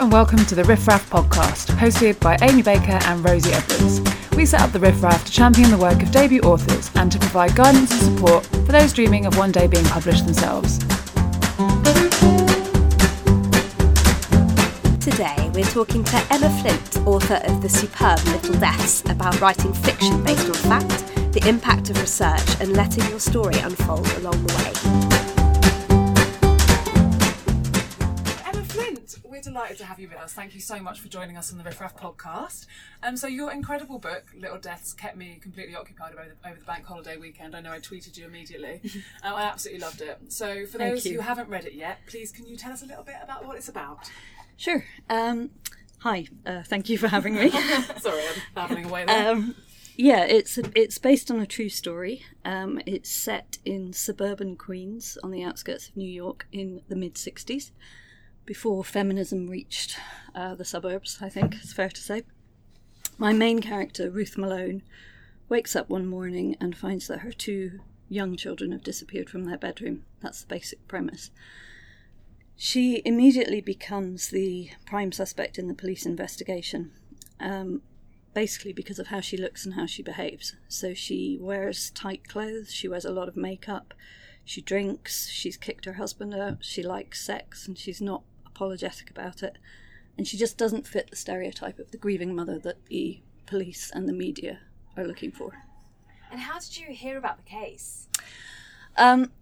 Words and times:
and 0.00 0.10
welcome 0.10 0.38
to 0.46 0.54
the 0.54 0.64
Riff 0.64 0.88
Raff 0.88 1.10
podcast, 1.10 1.66
hosted 1.76 2.18
by 2.20 2.38
Amy 2.40 2.62
Baker 2.62 2.98
and 3.04 3.22
Rosie 3.22 3.52
Edwards. 3.52 4.00
We 4.34 4.46
set 4.46 4.62
up 4.62 4.72
the 4.72 4.80
Riff 4.80 5.02
Raff 5.02 5.26
to 5.26 5.30
champion 5.30 5.70
the 5.70 5.76
work 5.76 6.02
of 6.02 6.10
debut 6.10 6.40
authors 6.40 6.90
and 6.94 7.12
to 7.12 7.18
provide 7.18 7.54
guidance 7.54 7.92
and 7.92 8.16
support 8.16 8.46
for 8.46 8.72
those 8.72 8.94
dreaming 8.94 9.26
of 9.26 9.36
one 9.36 9.52
day 9.52 9.66
being 9.66 9.84
published 9.84 10.24
themselves. 10.24 10.78
Today, 15.04 15.50
we're 15.52 15.64
talking 15.64 16.02
to 16.04 16.26
Emma 16.30 16.48
Flint, 16.62 17.06
author 17.06 17.42
of 17.44 17.60
The 17.60 17.68
Superb 17.68 18.24
Little 18.28 18.54
Deaths, 18.54 19.02
about 19.10 19.38
writing 19.42 19.74
fiction 19.74 20.24
based 20.24 20.48
on 20.48 20.54
fact, 20.54 21.32
the 21.34 21.46
impact 21.46 21.90
of 21.90 22.00
research, 22.00 22.58
and 22.58 22.72
letting 22.72 23.06
your 23.10 23.20
story 23.20 23.58
unfold 23.58 24.10
along 24.14 24.46
the 24.46 24.54
way. 24.54 25.09
We're 29.40 29.52
delighted 29.52 29.78
to 29.78 29.86
have 29.86 29.98
you 29.98 30.08
with 30.08 30.18
us. 30.18 30.34
Thank 30.34 30.54
you 30.54 30.60
so 30.60 30.80
much 30.80 31.00
for 31.00 31.08
joining 31.08 31.38
us 31.38 31.50
on 31.50 31.56
the 31.56 31.64
Riff 31.64 31.80
Raff 31.80 31.96
podcast. 31.96 32.66
Um, 33.02 33.16
so 33.16 33.26
your 33.26 33.50
incredible 33.50 33.98
book, 33.98 34.24
Little 34.38 34.58
Deaths, 34.58 34.92
kept 34.92 35.16
me 35.16 35.38
completely 35.40 35.74
occupied 35.74 36.12
over 36.12 36.36
the, 36.42 36.48
over 36.48 36.58
the 36.58 36.64
bank 36.66 36.84
holiday 36.84 37.16
weekend. 37.16 37.56
I 37.56 37.60
know 37.60 37.72
I 37.72 37.78
tweeted 37.78 38.18
you 38.18 38.26
immediately. 38.26 38.82
um, 39.22 39.34
I 39.36 39.42
absolutely 39.44 39.80
loved 39.80 40.02
it. 40.02 40.18
So 40.28 40.66
for 40.66 40.76
those 40.76 41.04
who 41.04 41.20
haven't 41.20 41.48
read 41.48 41.64
it 41.64 41.72
yet, 41.72 42.00
please 42.06 42.30
can 42.32 42.46
you 42.46 42.56
tell 42.56 42.72
us 42.72 42.82
a 42.82 42.86
little 42.86 43.02
bit 43.02 43.16
about 43.22 43.46
what 43.46 43.56
it's 43.56 43.68
about? 43.68 44.10
Sure. 44.58 44.84
Um, 45.08 45.50
hi. 46.00 46.26
Uh, 46.44 46.62
thank 46.62 46.90
you 46.90 46.98
for 46.98 47.08
having 47.08 47.34
me. 47.34 47.50
Sorry, 47.98 48.22
I'm 48.22 48.42
babbling 48.54 48.84
away 48.84 49.06
there. 49.06 49.30
Um, 49.30 49.54
yeah, 49.96 50.24
it's 50.24 50.58
it's 50.74 50.98
based 50.98 51.30
on 51.30 51.40
a 51.40 51.46
true 51.46 51.70
story. 51.70 52.22
Um, 52.44 52.80
it's 52.84 53.10
set 53.10 53.56
in 53.64 53.94
suburban 53.94 54.56
Queens 54.56 55.16
on 55.22 55.30
the 55.30 55.42
outskirts 55.42 55.88
of 55.88 55.96
New 55.96 56.10
York 56.10 56.46
in 56.52 56.82
the 56.88 56.96
mid 56.96 57.14
'60s 57.14 57.70
before 58.50 58.82
feminism 58.82 59.46
reached 59.46 59.96
uh, 60.34 60.56
the 60.56 60.64
suburbs, 60.64 61.18
I 61.20 61.28
think 61.28 61.54
it's 61.54 61.72
fair 61.72 61.88
to 61.88 62.00
say. 62.00 62.24
My 63.16 63.32
main 63.32 63.60
character, 63.60 64.10
Ruth 64.10 64.36
Malone, 64.36 64.82
wakes 65.48 65.76
up 65.76 65.88
one 65.88 66.04
morning 66.04 66.56
and 66.60 66.76
finds 66.76 67.06
that 67.06 67.20
her 67.20 67.30
two 67.30 67.78
young 68.08 68.36
children 68.36 68.72
have 68.72 68.82
disappeared 68.82 69.30
from 69.30 69.44
their 69.44 69.56
bedroom. 69.56 70.02
That's 70.20 70.40
the 70.40 70.48
basic 70.48 70.88
premise. 70.88 71.30
She 72.56 73.02
immediately 73.04 73.60
becomes 73.60 74.30
the 74.30 74.70
prime 74.84 75.12
suspect 75.12 75.56
in 75.56 75.68
the 75.68 75.74
police 75.74 76.04
investigation, 76.04 76.90
um, 77.38 77.82
basically 78.34 78.72
because 78.72 78.98
of 78.98 79.06
how 79.06 79.20
she 79.20 79.36
looks 79.36 79.64
and 79.64 79.74
how 79.74 79.86
she 79.86 80.02
behaves. 80.02 80.56
So 80.66 80.92
she 80.92 81.38
wears 81.40 81.92
tight 81.92 82.26
clothes, 82.26 82.74
she 82.74 82.88
wears 82.88 83.04
a 83.04 83.12
lot 83.12 83.28
of 83.28 83.36
makeup, 83.36 83.94
she 84.44 84.60
drinks, 84.60 85.28
she's 85.28 85.56
kicked 85.56 85.84
her 85.84 85.92
husband 85.92 86.34
out, 86.34 86.64
she 86.64 86.82
likes 86.82 87.24
sex, 87.24 87.68
and 87.68 87.78
she's 87.78 88.00
not 88.00 88.24
apologetic 88.60 89.10
about 89.10 89.42
it. 89.42 89.56
And 90.18 90.28
she 90.28 90.36
just 90.36 90.58
doesn't 90.58 90.86
fit 90.86 91.08
the 91.08 91.16
stereotype 91.16 91.78
of 91.78 91.92
the 91.92 91.96
grieving 91.96 92.34
mother 92.34 92.58
that 92.58 92.84
the 92.86 93.20
police 93.46 93.90
and 93.94 94.06
the 94.06 94.12
media 94.12 94.58
are 94.98 95.06
looking 95.06 95.32
for. 95.32 95.52
And 96.30 96.40
how 96.40 96.58
did 96.58 96.76
you 96.76 96.88
hear 96.88 97.16
about 97.16 97.38
the 97.38 97.50
case? 97.50 98.06
Um, 98.98 99.32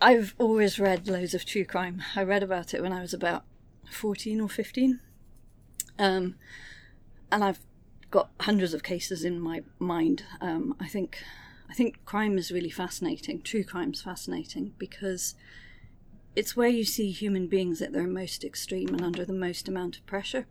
I've 0.00 0.34
always 0.38 0.80
read 0.80 1.06
loads 1.06 1.32
of 1.32 1.44
true 1.44 1.64
crime. 1.64 2.02
I 2.16 2.24
read 2.24 2.42
about 2.42 2.74
it 2.74 2.82
when 2.82 2.92
I 2.92 3.00
was 3.00 3.14
about 3.14 3.44
14 3.92 4.40
or 4.40 4.48
15. 4.48 4.98
Um, 5.96 6.34
and 7.30 7.44
I've 7.44 7.60
got 8.10 8.30
hundreds 8.40 8.74
of 8.74 8.82
cases 8.82 9.24
in 9.24 9.38
my 9.38 9.62
mind. 9.78 10.24
Um, 10.40 10.74
I 10.80 10.88
think 10.88 11.22
I 11.70 11.74
think 11.74 12.04
crime 12.04 12.36
is 12.36 12.50
really 12.50 12.70
fascinating. 12.70 13.42
True 13.42 13.62
crime 13.64 13.92
is 13.92 14.02
fascinating 14.02 14.74
because 14.76 15.34
it's 16.36 16.54
where 16.54 16.68
you 16.68 16.84
see 16.84 17.10
human 17.10 17.46
beings 17.46 17.80
at 17.80 17.94
their 17.94 18.06
most 18.06 18.44
extreme 18.44 18.90
and 18.90 19.02
under 19.02 19.24
the 19.24 19.32
most 19.32 19.68
amount 19.68 19.96
of 19.96 20.06
pressure. 20.06 20.46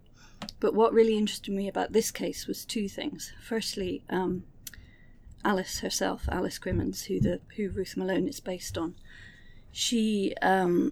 But 0.60 0.74
what 0.74 0.94
really 0.94 1.16
interested 1.16 1.54
me 1.54 1.68
about 1.68 1.94
this 1.94 2.10
case 2.10 2.48
was 2.48 2.66
two 2.66 2.90
things. 2.90 3.32
Firstly, 3.42 4.04
um, 4.10 4.44
Alice 5.46 5.80
herself, 5.80 6.28
Alice 6.30 6.58
Crimmins, 6.58 7.04
who 7.04 7.20
the 7.20 7.40
who 7.56 7.70
Ruth 7.70 7.96
Malone 7.96 8.28
is 8.28 8.40
based 8.40 8.78
on, 8.78 8.96
she 9.72 10.34
um, 10.42 10.92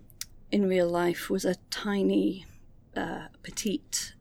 in 0.51 0.69
real 0.69 0.87
life 0.87 1.27
was 1.29 1.43
a 1.43 1.55
tiny, 1.71 2.45
uh, 2.95 3.27
petite, 3.41 4.13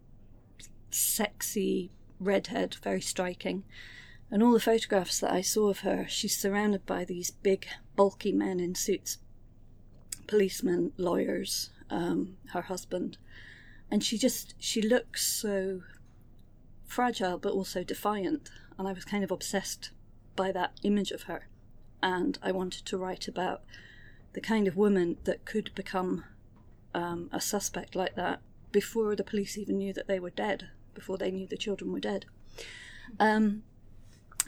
sexy 0.91 1.91
redhead, 2.19 2.77
very 2.83 3.03
striking. 3.03 3.65
And 4.31 4.43
all 4.43 4.53
the 4.53 4.60
photographs 4.60 5.21
that 5.21 5.31
I 5.31 5.43
saw 5.43 5.69
of 5.69 5.81
her, 5.81 6.06
she's 6.09 6.34
surrounded 6.34 6.87
by 6.87 7.04
these 7.04 7.31
big, 7.31 7.66
bulky 7.94 8.33
men 8.33 8.59
in 8.59 8.75
suits 8.75 9.19
policemen, 10.32 10.93
lawyers, 10.97 11.69
um, 11.91 12.38
her 12.54 12.62
husband, 12.62 13.19
and 13.91 14.03
she 14.03 14.16
just 14.16 14.54
she 14.59 14.81
looks 14.81 15.26
so 15.26 15.82
fragile 16.87 17.37
but 17.37 17.53
also 17.53 17.84
defiant, 17.84 18.50
and 18.78 18.88
I 18.88 18.94
was 18.94 19.04
kind 19.04 19.22
of 19.22 19.31
obsessed 19.31 19.91
by 20.34 20.50
that 20.53 20.72
image 20.82 21.10
of 21.10 21.25
her, 21.25 21.48
and 22.03 22.38
I 22.42 22.50
wanted 22.50 22.87
to 22.87 22.97
write 22.97 23.28
about 23.28 23.60
the 24.32 24.41
kind 24.41 24.66
of 24.66 24.75
woman 24.75 25.19
that 25.25 25.44
could 25.44 25.71
become 25.75 26.25
um, 26.94 27.28
a 27.31 27.38
suspect 27.38 27.94
like 27.94 28.15
that 28.15 28.41
before 28.71 29.15
the 29.15 29.31
police 29.32 29.59
even 29.59 29.76
knew 29.76 29.92
that 29.92 30.09
they 30.09 30.19
were 30.19 30.31
dead, 30.31 30.71
before 30.94 31.19
they 31.19 31.31
knew 31.31 31.47
the 31.47 31.59
children 31.59 31.92
were 31.92 32.00
dead. 32.00 32.25
Um, 33.21 33.65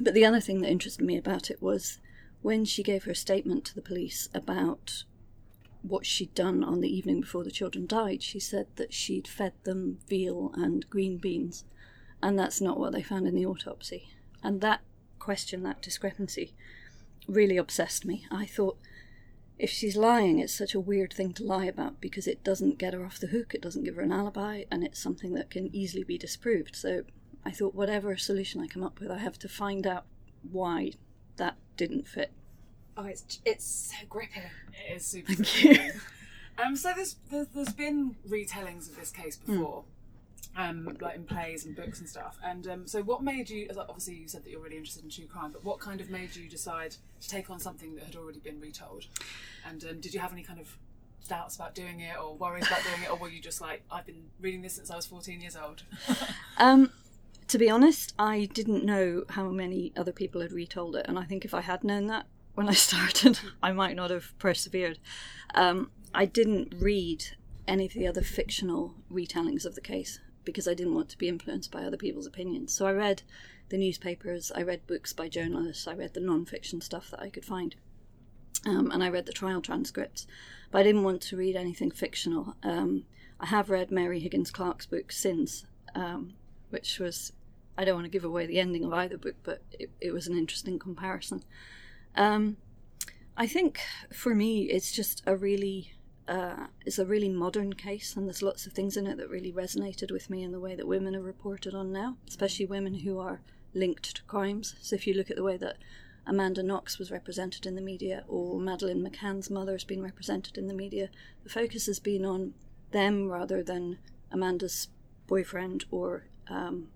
but 0.00 0.15
the 0.15 0.25
other 0.25 0.41
thing 0.41 0.62
that 0.62 0.71
interested 0.71 1.05
me 1.05 1.19
about 1.19 1.50
it 1.50 1.61
was 1.61 1.99
when 2.41 2.65
she 2.65 2.83
gave 2.83 3.05
her 3.05 3.12
statement 3.15 3.67
to 3.67 3.75
the 3.75 3.83
police 3.91 4.31
about 4.33 5.05
what 5.87 6.06
she'd 6.06 6.34
done 6.34 6.65
on 6.65 6.81
the 6.81 6.89
evening 6.89 7.21
before 7.21 7.45
the 7.45 7.50
children 7.50 7.87
died, 7.87 8.22
she 8.22 8.41
said 8.41 8.67
that 8.77 8.95
she'd 8.95 9.28
fed 9.28 9.53
them 9.65 9.99
veal 10.09 10.50
and 10.55 10.89
green 10.89 11.19
beans, 11.19 11.65
and 12.22 12.39
that's 12.39 12.61
not 12.61 12.78
what 12.78 12.93
they 12.93 13.03
found 13.03 13.27
in 13.27 13.34
the 13.34 13.45
autopsy. 13.45 14.09
And 14.43 14.62
that 14.62 14.81
question, 15.19 15.62
that 15.62 15.83
discrepancy, 15.83 16.55
really 17.28 17.59
obsessed 17.59 18.06
me. 18.06 18.27
I 18.31 18.47
thought, 18.47 18.78
if 19.59 19.69
she's 19.71 19.94
lying, 19.94 20.39
it's 20.39 20.55
such 20.55 20.75
a 20.75 20.81
weird 20.81 21.12
thing 21.12 21.34
to 21.34 21.44
lie 21.44 21.67
about 21.67 22.00
because 22.00 22.27
it 22.27 22.43
doesn't 22.43 22.78
get 22.78 22.94
her 22.94 23.05
off 23.05 23.21
the 23.21 23.28
hook, 23.28 23.55
it 23.55 23.62
doesn't 23.62 23.84
give 23.84 23.97
her 23.97 24.03
an 24.03 24.11
alibi, 24.11 24.65
and 24.71 24.83
it's 24.83 24.99
something 24.99 25.34
that 25.34 25.50
can 25.50 25.75
easily 25.77 26.03
be 26.03 26.17
disproved. 26.17 26.75
So 26.75 27.03
I 27.44 27.50
thought, 27.50 27.75
whatever 27.75 28.17
solution 28.17 28.62
I 28.62 28.69
come 28.69 28.83
up 28.83 29.00
with, 29.00 29.11
I 29.11 29.19
have 29.19 29.39
to 29.41 29.49
find 29.49 29.87
out 29.87 30.06
why 30.50 30.93
that 31.37 31.56
didn't 31.77 32.09
fit. 32.09 32.33
Oh, 32.97 33.05
it's 33.05 33.41
it's 33.44 33.93
so 33.93 34.06
gripping. 34.09 34.43
It 34.88 34.97
is 34.97 35.06
super. 35.06 35.34
Thank 35.34 35.50
gripping. 35.50 35.87
you. 35.87 35.93
Um, 36.56 36.77
so 36.77 36.93
there's, 36.94 37.16
there's 37.32 37.49
there's 37.49 37.72
been 37.72 38.15
retellings 38.28 38.88
of 38.88 38.97
this 38.97 39.10
case 39.10 39.38
hmm. 39.38 39.55
before. 39.55 39.82
Mm. 39.82 39.91
Um, 40.56 40.97
like 41.00 41.16
in 41.16 41.25
plays 41.25 41.66
and 41.66 41.75
books 41.75 41.99
and 41.99 42.09
stuff. 42.09 42.38
And 42.44 42.69
um, 42.69 42.87
so, 42.87 43.03
what 43.03 43.25
made 43.25 43.50
you? 43.50 43.69
Obviously, 43.77 44.15
you 44.15 44.28
said 44.28 44.44
that 44.44 44.50
you're 44.50 44.60
really 44.60 44.77
interested 44.77 45.03
in 45.03 45.10
true 45.10 45.27
crime, 45.27 45.50
but 45.50 45.65
what 45.65 45.81
kind 45.81 46.00
of 46.00 46.10
made 46.10 46.37
you 46.37 46.49
decide 46.49 46.94
to 47.21 47.28
take 47.28 47.50
on 47.50 47.59
something 47.59 47.97
that 47.97 48.05
had 48.05 48.15
already 48.15 48.38
been 48.38 48.60
retold? 48.60 49.06
And 49.69 49.82
um, 49.82 49.99
did 49.99 50.15
you 50.15 50.21
have 50.21 50.32
any 50.32 50.44
kind 50.44 50.61
of 50.61 50.76
doubts 51.28 51.56
about 51.56 51.75
doing 51.75 52.00
it, 52.00 52.16
or 52.22 52.37
worries 52.37 52.69
about 52.69 52.84
doing 52.84 53.03
it, 53.03 53.11
or 53.11 53.16
were 53.16 53.28
you 53.28 53.41
just 53.41 53.61
like, 53.61 53.82
I've 53.91 54.06
been 54.06 54.31
reading 54.41 54.62
this 54.62 54.75
since 54.75 54.93
I 54.93 54.97
was 54.97 55.06
14 55.06 55.41
years 55.41 55.56
old? 55.56 55.82
um, 56.59 56.93
to 57.49 57.59
be 57.59 57.69
honest, 57.69 58.15
I 58.16 58.49
didn't 58.53 58.84
know 58.84 59.25
how 59.31 59.49
many 59.49 59.93
other 59.97 60.12
people 60.12 60.41
had 60.41 60.53
retold 60.53 60.94
it, 60.94 61.06
and 61.09 61.19
I 61.19 61.25
think 61.25 61.44
if 61.44 61.53
I 61.53 61.62
had 61.62 61.82
known 61.82 62.06
that, 62.09 62.26
when 62.55 62.69
I 62.69 62.73
started, 62.75 63.39
I 63.63 63.73
might 63.73 63.97
not 63.97 64.11
have 64.11 64.37
persevered. 64.39 64.99
Um, 65.55 65.91
I 66.15 66.25
didn't 66.25 66.75
read 66.79 67.25
any 67.67 67.87
of 67.87 67.93
the 67.95 68.07
other 68.07 68.23
fictional 68.23 68.95
retellings 69.11 69.65
of 69.65 69.75
the 69.75 69.81
case 69.81 70.21
because 70.45 70.69
I 70.69 70.75
didn't 70.75 70.95
want 70.95 71.09
to 71.11 71.19
be 71.19 71.29
influenced 71.29 71.71
by 71.71 71.83
other 71.83 71.97
people's 71.97 72.27
opinions. 72.27 72.73
So 72.73 72.87
I 72.87 72.93
read 72.93 73.23
the 73.71 73.79
newspapers, 73.79 74.53
I 74.55 74.63
read 74.63 74.87
books 74.87 75.13
by 75.13 75.29
journalists, 75.29 75.89
I 75.89 75.95
read 75.95 76.15
the 76.15 76.21
non 76.21 76.45
fiction 76.45 76.81
stuff 76.81 77.11
that 77.11 77.21
I 77.21 77.31
could 77.31 77.45
find, 77.45 77.75
um, 78.67 78.91
and 78.91 79.03
I 79.03 79.09
read 79.09 79.27
the 79.27 79.33
trial 79.33 79.63
transcripts. 79.63 80.27
But 80.71 80.81
I 80.81 80.83
didn't 80.83 81.05
want 81.05 81.23
to 81.23 81.37
read 81.37 81.57
anything 81.57 81.91
fictional. 81.91 82.57
Um, 82.62 83.05
I 83.41 83.47
have 83.47 83.71
read 83.71 83.91
Mary 83.91 84.21
Higgins 84.21 84.50
Clark's 84.50 84.87
book, 84.87 85.12
since, 85.12 85.65
um, 85.95 86.35
which 86.71 86.99
was, 86.99 87.33
I 87.79 87.85
don't 87.85 87.95
want 87.95 88.05
to 88.05 88.11
give 88.11 88.25
away 88.25 88.47
the 88.47 88.61
ending 88.61 88.85
of 88.85 88.93
either 88.93 89.17
book, 89.17 89.37
but 89.43 89.62
it, 89.73 89.91
it 90.00 90.12
was 90.12 90.27
an 90.27 90.37
interesting 90.37 90.79
comparison. 90.79 91.43
Um, 92.16 92.56
I 93.37 93.46
think 93.46 93.81
for 94.12 94.34
me, 94.34 94.64
it's 94.64 94.93
just 94.93 95.22
a 95.26 95.37
really 95.37 95.93
uh, 96.26 96.69
it's 96.87 96.99
a 96.99 97.05
really 97.05 97.28
modern 97.28 97.75
case, 97.75 98.16
and 98.16 98.26
there's 98.26 98.43
lots 98.43 98.66
of 98.66 98.72
things 98.72 98.96
in 98.96 99.06
it 99.06 99.19
that 99.19 99.28
really 99.28 99.52
resonated 99.52 100.11
with 100.11 100.31
me 100.31 100.43
in 100.43 100.52
the 100.52 100.61
way 100.61 100.75
that 100.75 100.87
women 100.87 101.14
are 101.14 101.20
reported 101.20 101.75
on 101.75 101.93
now, 101.93 102.16
especially 102.26 102.66
women 102.66 102.94
who 102.94 103.19
are 103.19 103.40
linked 103.75 104.16
to 104.16 104.22
crimes. 104.22 104.75
So 104.81 104.96
if 104.96 105.06
you 105.06 105.14
look 105.14 105.31
at 105.31 105.37
the 105.37 105.43
way 105.43 105.56
that 105.58 105.76
Amanda 106.26 106.62
Knox 106.62 106.99
was 106.99 107.11
represented 107.11 107.66
in 107.66 107.75
the 107.75 107.82
media, 107.82 108.25
or 108.26 108.58
Madeleine 108.58 109.06
McCann's 109.06 109.50
mother 109.50 109.72
has 109.72 109.84
been 109.84 110.02
represented 110.02 110.56
in 110.56 110.66
the 110.66 110.75
media, 110.75 111.11
the 111.43 111.50
focus 111.50 111.87
has 111.87 112.00
been 112.00 112.25
on 112.25 112.55
them 112.93 113.28
rather 113.28 113.62
than 113.62 113.99
Amanda's 114.31 114.88
boyfriend 115.26 115.84
or 115.90 116.25
um, 116.49 116.88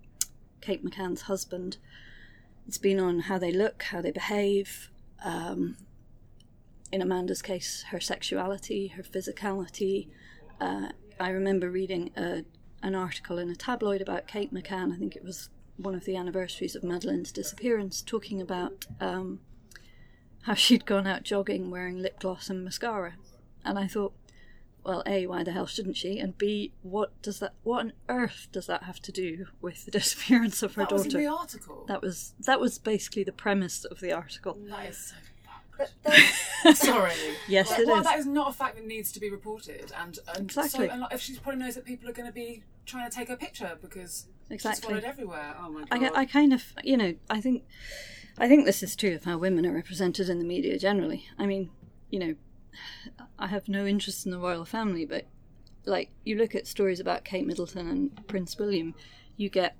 Kate 0.61 0.83
McCann's 0.83 1.23
husband. 1.23 1.77
It's 2.67 2.77
been 2.79 2.99
on 2.99 3.19
how 3.21 3.37
they 3.37 3.51
look, 3.51 3.83
how 3.83 4.01
they 4.01 4.11
behave, 4.11 4.89
um, 5.23 5.77
in 6.91 7.01
Amanda's 7.01 7.41
case, 7.41 7.85
her 7.89 7.99
sexuality, 7.99 8.87
her 8.87 9.03
physicality. 9.03 10.07
Uh, 10.59 10.89
I 11.19 11.29
remember 11.29 11.69
reading 11.69 12.11
a, 12.15 12.43
an 12.81 12.95
article 12.95 13.37
in 13.37 13.49
a 13.49 13.55
tabloid 13.55 14.01
about 14.01 14.27
Kate 14.27 14.53
McCann. 14.53 14.93
I 14.93 14.97
think 14.97 15.15
it 15.15 15.23
was 15.23 15.49
one 15.77 15.95
of 15.95 16.05
the 16.05 16.15
anniversaries 16.15 16.75
of 16.75 16.83
Madeleine's 16.83 17.31
disappearance, 17.31 18.01
talking 18.01 18.41
about 18.41 18.85
um, 18.99 19.39
how 20.43 20.53
she'd 20.53 20.85
gone 20.85 21.07
out 21.07 21.23
jogging 21.23 21.69
wearing 21.69 21.97
lip 21.97 22.19
gloss 22.19 22.49
and 22.49 22.63
mascara. 22.63 23.15
And 23.63 23.77
I 23.77 23.87
thought, 23.87 24.13
well, 24.83 25.03
A, 25.05 25.27
why 25.27 25.43
the 25.43 25.51
hell 25.51 25.65
shouldn't 25.67 25.97
she? 25.97 26.19
And 26.19 26.37
B, 26.37 26.71
what 26.81 27.19
does 27.21 27.39
that 27.39 27.53
what 27.63 27.79
on 27.79 27.93
earth 28.07 28.47
does 28.51 28.67
that 28.67 28.83
have 28.83 28.99
to 29.01 29.11
do 29.11 29.47
with 29.61 29.85
the 29.85 29.91
disappearance 29.99 30.63
of 30.63 30.75
her 30.75 30.83
that 30.83 30.89
daughter? 30.89 31.03
was 31.05 31.13
in 31.13 31.21
the 31.21 31.27
article. 31.27 31.85
that 31.87 32.01
was 32.01 32.33
that 32.45 32.59
was 32.59 32.77
basically 32.79 33.23
the 33.23 33.31
premise 33.31 33.85
of 33.85 33.99
the 33.99 34.11
article. 34.11 34.57
that 34.69 34.89
is 34.89 34.97
so 34.97 35.15
But 36.63 36.75
Sorry. 36.75 37.13
Yes, 37.47 37.69
Like, 37.71 37.79
it 37.79 37.87
well, 37.87 37.97
is. 37.99 38.03
that 38.03 38.19
is 38.19 38.25
not 38.25 38.49
a 38.49 38.53
fact 38.53 38.75
that 38.75 38.85
needs 38.85 39.11
to 39.13 39.19
be 39.19 39.29
reported, 39.29 39.91
and, 39.97 40.17
and 40.35 40.45
Exactly. 40.45 40.87
So, 40.87 40.91
and 40.93 41.01
like, 41.01 41.13
if 41.13 41.21
she 41.21 41.35
probably 41.37 41.61
knows 41.61 41.75
that 41.75 41.85
people 41.85 42.09
are 42.09 42.13
going 42.13 42.27
to 42.27 42.33
be 42.33 42.63
trying 42.85 43.09
to 43.09 43.15
take 43.15 43.29
her 43.29 43.37
picture 43.37 43.77
because 43.81 44.25
she's 44.49 44.55
Exactly. 44.55 44.89
followed 44.89 45.03
everywhere. 45.05 45.55
Oh 45.61 45.69
my 45.69 45.85
god. 45.85 46.11
I, 46.15 46.21
I 46.21 46.25
kind 46.25 46.51
of, 46.53 46.73
you 46.83 46.97
know, 46.97 47.13
I 47.29 47.39
think, 47.39 47.63
I 48.37 48.47
think 48.49 48.65
this 48.65 48.83
is 48.83 48.95
true 48.95 49.15
of 49.15 49.23
how 49.23 49.37
women 49.37 49.65
are 49.65 49.71
represented 49.73 50.27
in 50.27 50.39
the 50.39 50.45
media 50.45 50.77
generally. 50.77 51.27
I 51.37 51.45
mean, 51.45 51.69
you 52.09 52.19
know, 52.19 52.35
I 53.37 53.47
have 53.47 53.67
no 53.67 53.85
interest 53.85 54.25
in 54.25 54.31
the 54.31 54.39
royal 54.39 54.65
family, 54.65 55.05
but 55.05 55.25
like 55.85 56.09
you 56.23 56.35
look 56.35 56.55
at 56.55 56.67
stories 56.67 56.99
about 56.99 57.23
Kate 57.25 57.45
Middleton 57.47 57.87
and 57.87 58.27
Prince 58.27 58.57
William, 58.57 58.93
you 59.37 59.49
get 59.49 59.75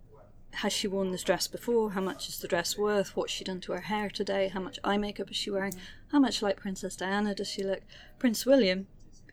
has 0.52 0.74
she 0.74 0.88
worn 0.88 1.12
this 1.12 1.24
dress 1.24 1.48
before? 1.48 1.92
How 1.92 2.02
much 2.02 2.28
is 2.28 2.40
the 2.40 2.48
dress 2.48 2.76
worth? 2.78 3.16
What's 3.16 3.32
she 3.32 3.44
done 3.44 3.62
to 3.62 3.74
her 3.74 3.82
hair 3.82 4.10
today? 4.10 4.48
How 4.48 4.60
much 4.60 4.80
eye 4.84 4.98
makeup 4.98 5.30
is 5.30 5.38
she 5.38 5.52
wearing? 5.52 5.74
How 6.12 6.20
much 6.20 6.42
like 6.42 6.58
Princess 6.58 6.96
Diana 6.96 7.36
does 7.36 7.48
she 7.48 7.64
look? 7.64 7.82
Prince 8.18 8.48
William, 8.48 8.88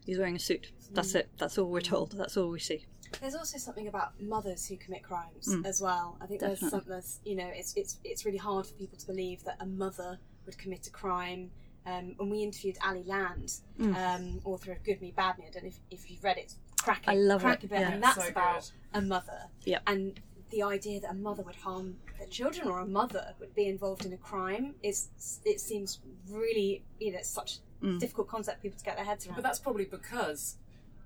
he's 0.04 0.18
wearing 0.18 0.36
a 0.36 0.38
suit. 0.38 0.72
That's 0.92 1.14
it. 1.14 1.30
That's 1.38 1.56
all 1.56 1.70
we're 1.70 1.80
told. 1.80 2.12
That's 2.12 2.36
all 2.36 2.50
we 2.50 2.60
see. 2.60 2.84
there's 3.20 3.34
also 3.34 3.56
something 3.56 3.88
about 3.88 4.20
mothers 4.20 4.66
who 4.66 4.76
commit 4.76 5.02
crimes 5.02 5.48
Mm. 5.48 5.64
as 5.64 5.80
well. 5.80 6.18
I 6.20 6.26
think 6.26 6.40
there's 6.40 6.60
something 6.60 6.80
some, 6.80 6.88
there's, 6.88 7.20
you 7.24 7.36
know, 7.36 7.48
it's 7.54 7.72
it's 7.76 7.98
it's 8.04 8.26
really 8.26 8.36
hard 8.38 8.66
for 8.66 8.74
people 8.74 8.98
to 8.98 9.06
believe 9.06 9.42
that 9.44 9.56
a 9.58 9.64
mother 9.66 10.18
would 10.44 10.58
commit 10.58 10.86
a 10.86 10.90
crime. 10.90 11.50
Um, 11.86 12.14
when 12.16 12.30
we 12.30 12.42
interviewed 12.42 12.76
Ali 12.84 13.04
Land, 13.04 13.52
um, 13.80 14.40
author 14.44 14.72
of 14.72 14.82
Good 14.82 15.00
Me 15.00 15.12
Bad 15.16 15.38
Me, 15.38 15.44
I 15.46 15.50
don't 15.52 15.62
know 15.62 15.68
if, 15.68 15.78
if 15.90 16.10
you've 16.10 16.24
read 16.24 16.36
it, 16.36 16.44
it's 16.44 16.56
cracking, 16.82 17.08
Mm. 17.08 17.12
I 17.12 17.16
love 17.16 17.40
it, 17.42 17.44
cracking 17.44 17.68
bit, 17.68 17.80
yeah. 17.80 17.92
and 17.92 18.02
that's 18.02 18.24
So 18.24 18.28
about 18.30 18.70
good. 18.92 18.98
a 18.98 19.02
mother. 19.02 19.40
Yep. 19.64 19.82
And 19.86 20.20
the 20.50 20.62
idea 20.64 21.00
that 21.00 21.10
a 21.10 21.14
mother 21.14 21.42
would 21.44 21.54
harm 21.56 21.96
their 22.18 22.26
children 22.26 22.66
or 22.68 22.80
a 22.80 22.86
mother 22.86 23.34
would 23.38 23.54
be 23.54 23.66
involved 23.68 24.04
in 24.04 24.12
a 24.12 24.16
crime 24.16 24.74
is 24.82 25.08
it 25.44 25.60
seems 25.60 26.00
really 26.30 26.82
you 26.98 27.12
know 27.12 27.18
such 27.22 27.58
Mm. 27.82 27.96
a 27.96 27.98
difficult 28.00 28.26
concept 28.26 28.56
for 28.58 28.62
people 28.62 28.78
to 28.78 28.84
get 28.86 28.96
their 28.96 29.04
heads 29.04 29.26
around. 29.26 29.34
but 29.36 29.42
that's 29.44 29.58
probably 29.58 29.84
because 29.84 30.56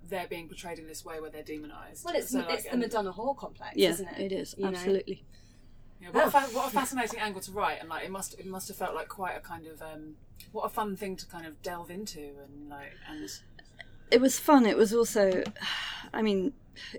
they're 0.09 0.29
being 0.29 0.47
portrayed 0.47 0.79
in 0.79 0.87
this 0.87 1.05
way 1.05 1.21
where 1.21 1.29
they're 1.29 1.43
demonised. 1.43 2.05
well, 2.05 2.15
it's 2.15 2.31
So, 2.31 2.39
like, 2.41 2.71
the 2.71 2.77
Madonna 2.77 3.13
whore 3.13 3.37
complex, 3.37 3.77
Yeah, 3.77 3.89
isn't 3.91 4.07
it? 4.09 4.21
it 4.21 4.33
is 4.33 4.55
You 4.57 4.71
know? 4.71 5.01
Absolutely. 6.05 6.11
Yeah, 6.11 6.11
what, 6.13 6.27
a 6.27 6.31
fa- 6.31 6.57
what 6.57 6.69
a 6.69 6.71
fascinating 6.71 7.21
angle 7.21 7.41
to 7.43 7.53
write, 7.53 7.81
and 7.81 7.89
like 7.89 8.05
it 8.05 8.11
must 8.11 8.39
it 8.39 8.47
must 8.47 8.69
have 8.69 8.77
felt 8.77 8.95
like 8.95 9.09
quite 9.09 9.37
a 9.37 9.41
kind 9.41 9.67
of 9.67 9.81
um, 9.83 10.17
what 10.53 10.65
a 10.65 10.69
fun 10.69 10.97
thing 10.97 11.17
to 11.17 11.27
kind 11.27 11.47
of 11.47 11.61
delve 11.63 11.91
into, 11.91 12.21
and 12.21 12.69
like 12.69 12.93
and 13.09 13.31
it 14.11 14.21
was 14.21 14.39
fun. 14.39 14.67
It 14.67 14.77
was 14.77 14.93
also, 14.93 15.45
I 16.13 16.23
mean, 16.23 16.53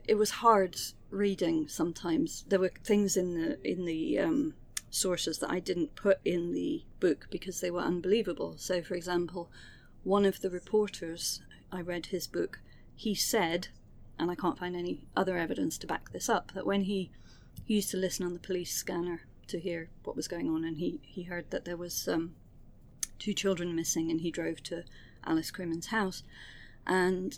it 0.07 0.15
was 0.15 0.31
hard 0.31 0.77
reading 1.09 1.67
sometimes. 1.67 2.45
There 2.47 2.59
were 2.59 2.71
things 2.83 3.17
in 3.17 3.33
the 3.33 3.69
in 3.69 3.85
the 3.85 4.19
um, 4.19 4.53
sources 4.89 5.39
that 5.39 5.49
I 5.49 5.59
didn't 5.59 5.95
put 5.95 6.19
in 6.23 6.53
the 6.53 6.83
book 6.99 7.27
because 7.31 7.61
they 7.61 7.71
were 7.71 7.81
unbelievable. 7.81 8.55
So, 8.57 8.81
for 8.81 8.95
example, 8.95 9.49
one 10.03 10.25
of 10.25 10.41
the 10.41 10.49
reporters, 10.49 11.41
I 11.71 11.81
read 11.81 12.07
his 12.07 12.27
book. 12.27 12.59
He 12.95 13.15
said, 13.15 13.69
and 14.19 14.29
I 14.29 14.35
can't 14.35 14.59
find 14.59 14.75
any 14.75 15.07
other 15.15 15.37
evidence 15.37 15.77
to 15.79 15.87
back 15.87 16.11
this 16.11 16.29
up, 16.29 16.51
that 16.53 16.67
when 16.67 16.81
he, 16.81 17.11
he 17.65 17.75
used 17.75 17.91
to 17.91 17.97
listen 17.97 18.25
on 18.25 18.33
the 18.33 18.39
police 18.39 18.73
scanner 18.75 19.21
to 19.47 19.59
hear 19.59 19.89
what 20.03 20.15
was 20.15 20.27
going 20.27 20.49
on, 20.49 20.63
and 20.63 20.77
he 20.77 20.99
he 21.03 21.23
heard 21.23 21.49
that 21.51 21.65
there 21.65 21.77
was 21.77 22.07
um, 22.07 22.35
two 23.19 23.33
children 23.33 23.75
missing, 23.75 24.09
and 24.09 24.21
he 24.21 24.31
drove 24.31 24.61
to 24.63 24.83
Alice 25.23 25.51
Crimmins' 25.51 25.87
house 25.87 26.23
and 26.85 27.37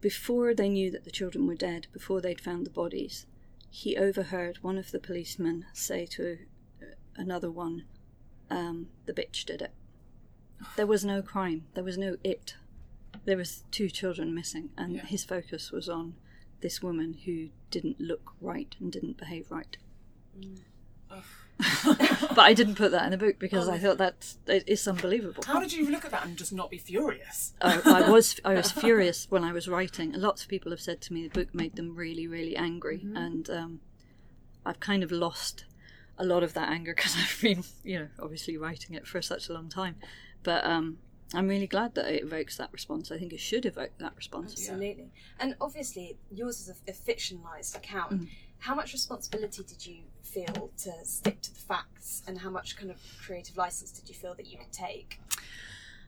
before 0.00 0.54
they 0.54 0.68
knew 0.68 0.90
that 0.90 1.04
the 1.04 1.10
children 1.10 1.46
were 1.46 1.54
dead, 1.54 1.86
before 1.92 2.20
they'd 2.20 2.40
found 2.40 2.66
the 2.66 2.70
bodies, 2.70 3.26
he 3.70 3.96
overheard 3.96 4.58
one 4.62 4.76
of 4.76 4.90
the 4.90 4.98
policemen 4.98 5.64
say 5.72 6.06
to 6.06 6.38
uh, 6.82 6.86
another 7.16 7.50
one, 7.50 7.84
um, 8.50 8.88
"The 9.06 9.12
bitch 9.14 9.44
did 9.44 9.62
it." 9.62 9.72
There 10.76 10.86
was 10.86 11.04
no 11.04 11.22
crime. 11.22 11.66
There 11.74 11.84
was 11.84 11.96
no 11.96 12.16
it. 12.24 12.56
There 13.24 13.36
was 13.36 13.64
two 13.70 13.88
children 13.88 14.34
missing, 14.34 14.70
and 14.76 14.94
Yeah. 14.96 15.06
his 15.06 15.24
focus 15.24 15.70
was 15.70 15.88
on 15.88 16.16
this 16.62 16.82
woman 16.82 17.18
who 17.24 17.48
didn't 17.70 18.00
look 18.00 18.32
right 18.40 18.74
and 18.80 18.90
didn't 18.90 19.18
behave 19.18 19.50
right. 19.50 19.76
but 21.84 22.38
I 22.38 22.54
didn't 22.54 22.76
put 22.76 22.92
that 22.92 23.04
in 23.04 23.10
the 23.10 23.18
book 23.18 23.38
because 23.38 23.68
I 23.68 23.78
thought 23.78 23.98
that 23.98 24.34
it 24.46 24.64
is 24.66 24.86
unbelievable. 24.88 25.44
how 25.46 25.60
did 25.60 25.72
you 25.72 25.90
look 25.90 26.04
at 26.04 26.10
that 26.10 26.24
and 26.24 26.36
just 26.36 26.52
not 26.52 26.70
be 26.70 26.78
furious? 26.78 27.52
I, 27.60 27.80
I 27.84 28.10
was 28.10 28.40
I 28.44 28.54
was 28.54 28.72
furious 28.72 29.26
when 29.30 29.44
I 29.44 29.52
was 29.52 29.68
writing. 29.68 30.12
Lots 30.12 30.42
of 30.42 30.48
people 30.48 30.70
have 30.70 30.80
said 30.80 31.00
to 31.02 31.12
me 31.12 31.22
the 31.28 31.28
book 31.28 31.54
made 31.54 31.76
them 31.76 31.94
really 31.94 32.26
really 32.26 32.56
angry, 32.56 33.04
and 33.14 33.48
um, 33.50 33.80
I've 34.64 34.80
kind 34.80 35.02
of 35.02 35.12
lost 35.12 35.64
a 36.18 36.24
lot 36.24 36.42
of 36.42 36.54
that 36.54 36.68
anger 36.68 36.94
because 36.94 37.16
I've 37.16 37.38
been 37.40 37.64
you 37.84 37.98
know 37.98 38.08
obviously 38.18 38.56
writing 38.56 38.96
it 38.96 39.06
for 39.06 39.20
such 39.22 39.48
a 39.48 39.52
long 39.52 39.68
time. 39.68 39.96
But 40.42 40.64
um, 40.64 40.98
I'm 41.34 41.48
really 41.48 41.66
glad 41.66 41.94
that 41.94 42.12
it 42.12 42.22
evokes 42.22 42.56
that 42.58 42.72
response. 42.72 43.10
I 43.10 43.18
think 43.18 43.32
it 43.32 43.40
should 43.40 43.66
evoke 43.66 43.92
that 43.98 44.14
response. 44.16 44.52
Absolutely. 44.52 45.10
And 45.40 45.56
obviously, 45.60 46.16
yours 46.30 46.60
is 46.60 46.68
a, 46.68 46.90
a 46.90 46.94
fictionalized 46.94 47.76
account. 47.76 48.22
Mm. 48.22 48.28
How 48.58 48.74
much 48.74 48.92
responsibility 48.92 49.64
did 49.64 49.84
you 49.86 50.02
feel 50.22 50.70
to 50.78 50.92
stick 51.04 51.40
to 51.42 51.54
the 51.54 51.60
facts, 51.60 52.22
and 52.26 52.38
how 52.38 52.50
much 52.50 52.76
kind 52.76 52.90
of 52.90 52.98
creative 53.24 53.56
license 53.56 53.90
did 53.90 54.08
you 54.08 54.14
feel 54.14 54.34
that 54.34 54.46
you 54.46 54.58
could 54.58 54.72
take? 54.72 55.20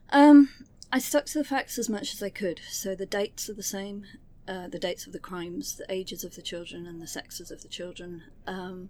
Um, 0.09 0.49
I 0.91 0.99
stuck 0.99 1.25
to 1.27 1.39
the 1.39 1.43
facts 1.43 1.77
as 1.77 1.89
much 1.89 2.13
as 2.13 2.23
I 2.23 2.29
could. 2.29 2.61
So 2.69 2.95
the 2.95 3.05
dates 3.05 3.49
are 3.49 3.53
the 3.53 3.63
same, 3.63 4.05
uh, 4.47 4.67
the 4.67 4.79
dates 4.79 5.05
of 5.07 5.13
the 5.13 5.19
crimes, 5.19 5.75
the 5.75 5.91
ages 5.91 6.23
of 6.23 6.35
the 6.35 6.41
children, 6.41 6.85
and 6.85 7.01
the 7.01 7.07
sexes 7.07 7.51
of 7.51 7.61
the 7.61 7.67
children. 7.67 8.23
Um, 8.47 8.89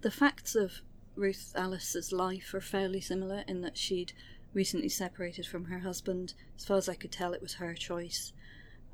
the 0.00 0.10
facts 0.10 0.54
of 0.54 0.80
Ruth 1.14 1.52
Alice's 1.54 2.12
life 2.12 2.54
are 2.54 2.60
fairly 2.60 3.00
similar 3.00 3.44
in 3.46 3.60
that 3.60 3.76
she'd 3.76 4.12
recently 4.54 4.88
separated 4.88 5.46
from 5.46 5.66
her 5.66 5.80
husband. 5.80 6.34
As 6.56 6.64
far 6.64 6.76
as 6.76 6.88
I 6.88 6.94
could 6.94 7.12
tell, 7.12 7.32
it 7.32 7.42
was 7.42 7.54
her 7.54 7.74
choice. 7.74 8.32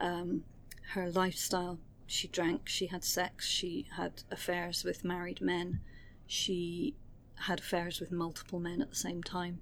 Um, 0.01 0.45
her 0.93 1.11
lifestyle 1.11 1.79
she 2.09 2.27
drank, 2.27 2.69
she 2.69 2.87
had 2.87 3.05
sex, 3.05 3.47
she 3.47 3.87
had 3.97 4.23
affairs 4.31 4.83
with 4.83 5.05
married 5.05 5.43
men, 5.43 5.81
she 6.27 6.95
had 7.35 7.61
affairs 7.61 8.00
with 8.00 8.11
multiple 8.11 8.59
men 8.59 8.81
at 8.81 8.88
the 8.88 8.97
same 8.97 9.23
time. 9.23 9.61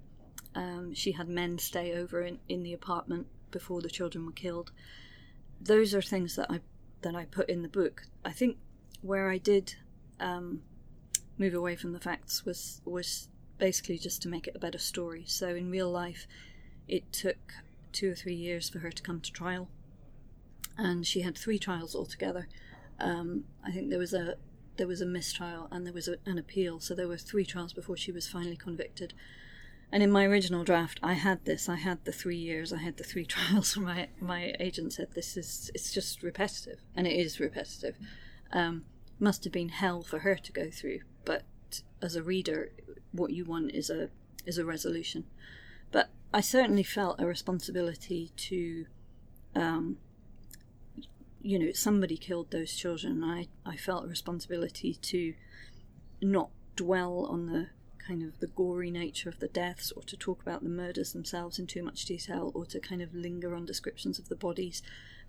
Um, 0.55 0.93
she 0.93 1.11
had 1.11 1.27
men 1.27 1.59
stay 1.59 1.93
over 1.93 2.21
in, 2.21 2.39
in 2.47 2.63
the 2.63 2.73
apartment 2.73 3.27
before 3.51 3.81
the 3.81 3.89
children 3.89 4.25
were 4.25 4.31
killed. 4.31 4.71
Those 5.59 5.93
are 5.93 6.01
things 6.01 6.35
that 6.37 6.49
I 6.49 6.61
that 7.01 7.15
I 7.15 7.25
put 7.25 7.49
in 7.49 7.61
the 7.61 7.67
book. 7.67 8.03
I 8.25 8.31
think 8.31 8.57
where 9.01 9.29
I 9.29 9.37
did 9.37 9.75
um, 10.19 10.61
move 11.37 11.53
away 11.53 11.75
from 11.75 11.91
the 11.91 11.99
facts 11.99 12.45
was 12.45 12.81
was 12.85 13.27
basically 13.57 13.97
just 13.97 14.21
to 14.21 14.29
make 14.29 14.47
it 14.47 14.55
a 14.55 14.59
better 14.59 14.77
story. 14.77 15.23
So 15.27 15.49
in 15.49 15.69
real 15.69 15.89
life, 15.89 16.27
it 16.87 17.11
took 17.11 17.37
two 17.91 18.11
or 18.11 18.15
three 18.15 18.35
years 18.35 18.69
for 18.69 18.79
her 18.79 18.91
to 18.91 19.03
come 19.03 19.21
to 19.21 19.31
trial, 19.31 19.69
and 20.77 21.05
she 21.05 21.21
had 21.21 21.37
three 21.37 21.59
trials 21.59 21.95
altogether. 21.95 22.47
Um, 22.99 23.45
I 23.63 23.71
think 23.71 23.89
there 23.89 23.99
was 23.99 24.13
a 24.13 24.35
there 24.77 24.87
was 24.87 25.01
a 25.01 25.05
mistrial 25.05 25.67
and 25.71 25.85
there 25.85 25.93
was 25.93 26.07
a, 26.07 26.17
an 26.25 26.37
appeal, 26.37 26.79
so 26.79 26.93
there 26.93 27.07
were 27.07 27.17
three 27.17 27.45
trials 27.45 27.73
before 27.73 27.97
she 27.97 28.11
was 28.11 28.27
finally 28.27 28.55
convicted. 28.55 29.13
And 29.91 30.03
in 30.03 30.11
my 30.11 30.25
original 30.25 30.63
draft, 30.63 30.99
I 31.01 31.13
had 31.13 31.45
this. 31.45 31.69
I 31.69 31.75
had 31.75 32.03
the 32.03 32.11
three 32.11 32.35
years. 32.35 32.73
I 32.73 32.77
had 32.77 32.97
the 32.97 33.03
three 33.03 33.25
trials. 33.33 33.75
My 33.77 34.09
my 34.19 34.53
agent 34.59 34.93
said 34.93 35.09
this 35.13 35.37
is 35.37 35.71
it's 35.73 35.91
just 35.91 36.23
repetitive, 36.23 36.79
and 36.95 37.07
it 37.07 37.13
is 37.13 37.39
repetitive. 37.39 37.95
Um, 38.51 38.85
must 39.19 39.43
have 39.45 39.53
been 39.53 39.69
hell 39.69 40.03
for 40.03 40.19
her 40.19 40.35
to 40.35 40.51
go 40.51 40.69
through, 40.69 40.99
but 41.25 41.43
as 42.01 42.15
a 42.15 42.23
reader, 42.23 42.71
what 43.17 43.31
you 43.31 43.43
want 43.45 43.71
is 43.71 43.89
a 43.89 44.09
is 44.45 44.57
a 44.57 44.65
resolution. 44.65 45.25
But 45.91 46.09
I 46.33 46.41
certainly 46.41 46.83
felt 46.83 47.19
a 47.19 47.25
responsibility 47.25 48.31
to, 48.35 48.85
um, 49.55 49.97
you 51.41 51.59
know, 51.59 51.71
somebody 51.73 52.17
killed 52.17 52.51
those 52.51 52.73
children. 52.73 53.23
And 53.23 53.25
I 53.25 53.47
I 53.65 53.75
felt 53.75 54.05
a 54.05 54.07
responsibility 54.07 54.95
to 54.95 55.33
not 56.21 56.49
dwell 56.75 57.25
on 57.29 57.47
the 57.47 57.67
kind 58.07 58.23
of 58.23 58.39
the 58.39 58.47
gory 58.47 58.89
nature 58.89 59.27
of 59.27 59.39
the 59.39 59.47
deaths 59.47 59.91
or 59.91 60.01
to 60.03 60.15
talk 60.15 60.41
about 60.41 60.63
the 60.63 60.69
murders 60.69 61.11
themselves 61.11 61.59
in 61.59 61.67
too 61.67 61.83
much 61.83 62.05
detail 62.05 62.51
or 62.55 62.65
to 62.65 62.79
kind 62.79 63.01
of 63.01 63.13
linger 63.13 63.53
on 63.53 63.65
descriptions 63.65 64.17
of 64.17 64.29
the 64.29 64.35
bodies. 64.35 64.81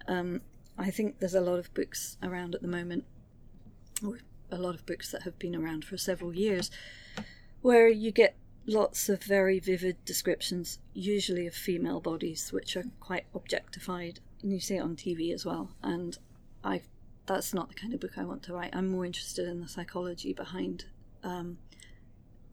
Um, 0.06 0.42
I 0.78 0.90
think 0.90 1.18
there's 1.18 1.34
a 1.34 1.40
lot 1.40 1.58
of 1.58 1.74
books 1.74 2.16
around 2.22 2.54
at 2.54 2.62
the 2.62 2.68
moment, 2.68 3.04
or 4.06 4.20
a 4.50 4.58
lot 4.58 4.76
of 4.76 4.86
books 4.86 5.10
that 5.10 5.22
have 5.22 5.38
been 5.38 5.56
around 5.56 5.84
for 5.84 5.98
several 5.98 6.34
years, 6.34 6.70
where 7.62 7.88
you 7.88 8.10
get 8.10 8.36
lots 8.66 9.08
of 9.08 9.22
very 9.22 9.58
vivid 9.58 9.96
descriptions, 10.04 10.78
usually 10.92 11.46
of 11.46 11.54
female 11.54 12.00
bodies, 12.00 12.52
which 12.52 12.76
are 12.76 12.84
quite 13.00 13.24
objectified, 13.34 14.20
and 14.42 14.52
you 14.52 14.60
see 14.60 14.76
it 14.76 14.80
on 14.80 14.94
TV 14.94 15.32
as 15.32 15.44
well. 15.44 15.70
And 15.82 16.16
I 16.62 16.82
that's 17.26 17.52
not 17.52 17.68
the 17.68 17.74
kind 17.74 17.92
of 17.92 18.00
book 18.00 18.16
I 18.16 18.24
want 18.24 18.42
to 18.44 18.54
write. 18.54 18.74
I'm 18.74 18.88
more 18.88 19.04
interested 19.04 19.46
in 19.46 19.60
the 19.60 19.68
psychology 19.68 20.32
behind 20.32 20.86
um, 21.22 21.58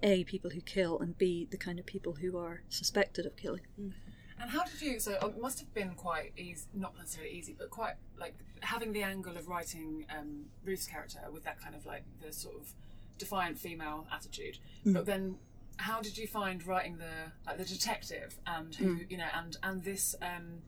a 0.03 0.25
people 0.25 0.51
who 0.51 0.61
kill 0.61 0.99
and 0.99 1.17
b 1.17 1.47
the 1.49 1.57
kind 1.57 1.79
of 1.79 1.85
people 1.85 2.13
who 2.13 2.37
are 2.37 2.61
suspected 2.69 3.25
of 3.25 3.35
killing. 3.37 3.61
And 4.39 4.49
how 4.49 4.63
did 4.63 4.81
you? 4.81 4.99
So 4.99 5.13
it 5.13 5.41
must 5.41 5.59
have 5.59 5.73
been 5.73 5.91
quite 5.95 6.33
easy, 6.37 6.65
not 6.73 6.97
necessarily 6.97 7.31
easy, 7.31 7.55
but 7.57 7.69
quite 7.69 7.93
like 8.19 8.35
having 8.61 8.91
the 8.91 9.01
angle 9.01 9.37
of 9.37 9.47
writing 9.47 10.05
um, 10.15 10.45
Ruth's 10.65 10.87
character 10.87 11.19
with 11.31 11.43
that 11.45 11.61
kind 11.61 11.73
of 11.73 11.85
like 11.85 12.03
the 12.21 12.33
sort 12.33 12.55
of 12.55 12.73
defiant 13.17 13.57
female 13.57 14.07
attitude. 14.11 14.59
But 14.85 15.05
then, 15.05 15.35
how 15.77 16.01
did 16.01 16.17
you 16.17 16.27
find 16.27 16.65
writing 16.65 16.97
the 16.97 17.31
like 17.45 17.57
the 17.57 17.65
detective 17.65 18.37
and 18.47 18.73
who 18.75 18.99
you 19.09 19.17
know 19.17 19.27
and 19.33 19.57
and 19.63 19.83
this 19.83 20.15
um, 20.21 20.61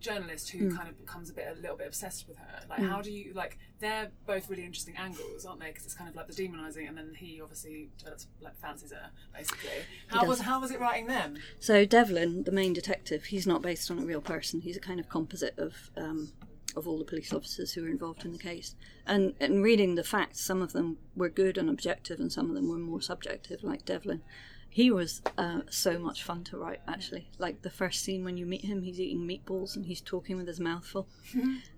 journalist 0.00 0.50
who 0.50 0.74
kind 0.74 0.88
of 0.88 0.96
becomes 0.96 1.28
a 1.28 1.32
bit 1.32 1.46
a 1.56 1.60
little 1.60 1.76
bit 1.76 1.86
obsessed 1.86 2.28
with 2.28 2.36
her? 2.38 2.60
Like, 2.68 2.80
how 2.80 3.02
do 3.02 3.10
you 3.12 3.32
like? 3.34 3.58
They're 3.80 4.10
both 4.26 4.48
really 4.50 4.64
interesting 4.64 4.96
angles, 4.96 5.44
aren't 5.44 5.60
they? 5.60 5.68
Because 5.68 5.84
it's 5.84 5.94
kind 5.94 6.08
of 6.10 6.16
like 6.16 6.26
the 6.26 6.32
demonising, 6.32 6.88
and 6.88 6.96
then 6.96 7.14
he 7.16 7.40
obviously 7.40 7.90
develops 7.98 8.26
like 8.40 8.56
fancies 8.56 8.92
her 8.92 9.10
basically. 9.36 9.70
How 10.08 10.24
was 10.24 10.40
how 10.40 10.60
was 10.60 10.70
it 10.70 10.80
writing 10.80 11.06
them? 11.06 11.36
So 11.60 11.84
Devlin, 11.84 12.44
the 12.44 12.52
main 12.52 12.72
detective, 12.72 13.24
he's 13.26 13.46
not 13.46 13.62
based 13.62 13.90
on 13.90 13.98
a 13.98 14.02
real 14.02 14.20
person. 14.20 14.60
He's 14.60 14.76
a 14.76 14.80
kind 14.80 14.98
of 15.00 15.08
composite 15.08 15.58
of 15.58 15.74
um, 15.96 16.32
of 16.78 16.88
all 16.88 16.98
the 16.98 17.04
police 17.04 17.32
officers 17.32 17.72
who 17.72 17.82
were 17.82 17.88
involved 17.88 18.24
in 18.24 18.32
the 18.32 18.38
case. 18.38 18.74
And 19.06 19.34
in 19.40 19.62
reading 19.62 19.94
the 19.94 20.04
facts, 20.04 20.40
some 20.40 20.62
of 20.62 20.72
them 20.72 20.98
were 21.14 21.28
good 21.28 21.58
and 21.58 21.68
objective, 21.68 22.20
and 22.20 22.32
some 22.32 22.48
of 22.48 22.54
them 22.54 22.68
were 22.68 22.78
more 22.78 23.02
subjective, 23.02 23.62
like 23.62 23.84
Devlin. 23.84 24.22
He 24.70 24.90
was 24.90 25.22
uh, 25.38 25.62
so 25.70 25.98
much 25.98 26.22
fun 26.22 26.44
to 26.44 26.58
write, 26.58 26.80
actually. 26.86 27.30
Like 27.38 27.62
the 27.62 27.70
first 27.70 28.02
scene 28.02 28.22
when 28.22 28.36
you 28.36 28.46
meet 28.46 28.64
him, 28.64 28.82
he's 28.82 29.00
eating 29.00 29.26
meatballs 29.26 29.76
and 29.76 29.86
he's 29.86 30.00
talking 30.00 30.36
with 30.36 30.46
his 30.46 30.60
mouth 30.60 30.84
full. 30.86 31.08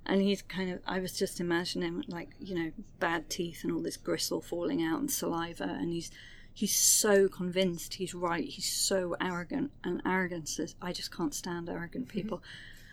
and 0.07 0.21
he's 0.21 0.43
kind 0.43 0.71
of, 0.71 0.81
I 0.87 0.99
was 0.99 1.17
just 1.17 1.41
imagining 1.41 1.89
him 1.89 2.05
like, 2.09 2.31
you 2.41 2.55
know, 2.57 2.73
bad 2.99 3.31
teeth 3.31 3.61
and 3.63 3.73
all 3.73 3.81
this 3.81 3.97
gristle 3.97 4.41
falling 4.41 4.83
out 4.83 4.99
and 4.99 5.11
saliva. 5.11 5.65
And 5.65 5.93
he's 5.93 6.11
he's 6.53 6.77
so 6.77 7.29
convinced 7.29 7.95
he's 7.95 8.13
right. 8.15 8.45
He's 8.45 8.71
so 8.71 9.17
arrogant. 9.21 9.71
And 9.85 10.03
arrogance 10.05 10.59
is, 10.59 10.75
I 10.83 10.93
just 10.93 11.15
can't 11.15 11.35
stand 11.35 11.69
arrogant 11.69 12.09
people. 12.09 12.43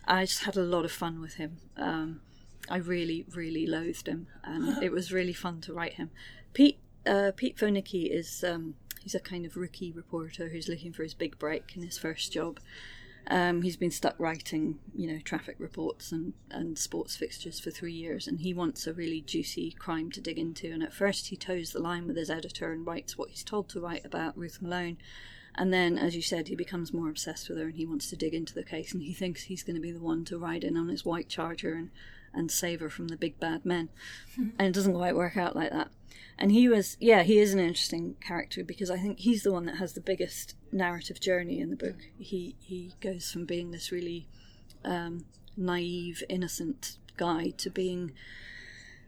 I 0.07 0.25
just 0.25 0.43
had 0.43 0.55
a 0.55 0.63
lot 0.63 0.85
of 0.85 0.91
fun 0.91 1.21
with 1.21 1.35
him. 1.35 1.57
Um, 1.75 2.21
I 2.69 2.77
really, 2.77 3.25
really 3.33 3.65
loathed 3.67 4.07
him, 4.07 4.27
and 4.43 4.81
it 4.83 4.91
was 4.91 5.11
really 5.11 5.33
fun 5.33 5.61
to 5.61 5.73
write 5.73 5.93
him. 5.93 6.11
Pete 6.53 6.79
uh, 7.05 7.31
Pete 7.35 7.57
Fonicki 7.57 8.11
is 8.11 8.43
um, 8.43 8.75
he's 9.01 9.15
a 9.15 9.19
kind 9.19 9.45
of 9.45 9.55
rookie 9.55 9.91
reporter 9.91 10.49
who's 10.49 10.67
looking 10.67 10.93
for 10.93 11.03
his 11.03 11.13
big 11.13 11.39
break 11.39 11.75
in 11.75 11.83
his 11.83 11.97
first 11.97 12.31
job. 12.31 12.59
Um, 13.29 13.61
he's 13.61 13.75
been 13.75 13.91
stuck 13.91 14.15
writing, 14.17 14.79
you 14.95 15.11
know, 15.11 15.19
traffic 15.19 15.57
reports 15.59 16.13
and, 16.13 16.33
and 16.49 16.77
sports 16.77 17.17
fixtures 17.17 17.59
for 17.59 17.71
three 17.71 17.93
years, 17.93 18.25
and 18.25 18.39
he 18.39 18.53
wants 18.53 18.87
a 18.87 18.93
really 18.93 19.19
juicy 19.19 19.71
crime 19.71 20.11
to 20.11 20.21
dig 20.21 20.39
into. 20.39 20.71
And 20.71 20.81
at 20.81 20.93
first, 20.93 21.27
he 21.27 21.35
toes 21.35 21.71
the 21.71 21.79
line 21.79 22.07
with 22.07 22.15
his 22.15 22.29
editor 22.29 22.71
and 22.71 22.87
writes 22.87 23.17
what 23.17 23.29
he's 23.29 23.43
told 23.43 23.67
to 23.69 23.81
write 23.81 24.05
about 24.05 24.37
Ruth 24.37 24.61
Malone. 24.61 24.97
And 25.57 25.73
then, 25.73 25.97
as 25.97 26.15
you 26.15 26.21
said, 26.21 26.47
he 26.47 26.55
becomes 26.55 26.93
more 26.93 27.09
obsessed 27.09 27.49
with 27.49 27.57
her 27.57 27.65
and 27.65 27.75
he 27.75 27.85
wants 27.85 28.09
to 28.09 28.15
dig 28.15 28.33
into 28.33 28.53
the 28.53 28.63
case 28.63 28.93
and 28.93 29.01
he 29.01 29.13
thinks 29.13 29.43
he's 29.43 29.63
going 29.63 29.75
to 29.75 29.81
be 29.81 29.91
the 29.91 29.99
one 29.99 30.23
to 30.25 30.37
ride 30.37 30.63
in 30.63 30.77
on 30.77 30.87
his 30.87 31.03
white 31.03 31.29
charger 31.29 31.73
and, 31.73 31.89
and 32.33 32.51
save 32.51 32.79
her 32.79 32.89
from 32.89 33.07
the 33.07 33.17
big 33.17 33.39
bad 33.39 33.65
men. 33.65 33.89
and 34.37 34.67
it 34.67 34.73
doesn't 34.73 34.93
quite 34.93 35.15
work 35.15 35.35
out 35.35 35.55
like 35.55 35.71
that. 35.71 35.89
And 36.37 36.51
he 36.51 36.69
was, 36.69 36.97
yeah, 36.99 37.23
he 37.23 37.39
is 37.39 37.53
an 37.53 37.59
interesting 37.59 38.15
character 38.21 38.63
because 38.63 38.91
I 38.91 38.99
think 38.99 39.19
he's 39.19 39.41
the 39.41 39.51
one 39.51 39.65
that 39.65 39.77
has 39.77 39.93
the 39.93 40.01
biggest 40.01 40.55
narrative 40.71 41.19
journey 41.19 41.59
in 41.59 41.71
the 41.71 41.75
book. 41.75 41.95
He 42.19 42.55
he 42.59 42.93
goes 43.01 43.31
from 43.31 43.45
being 43.45 43.71
this 43.71 43.91
really 43.91 44.27
um, 44.85 45.25
naive, 45.55 46.23
innocent 46.29 46.97
guy 47.17 47.49
to 47.57 47.71
being. 47.71 48.11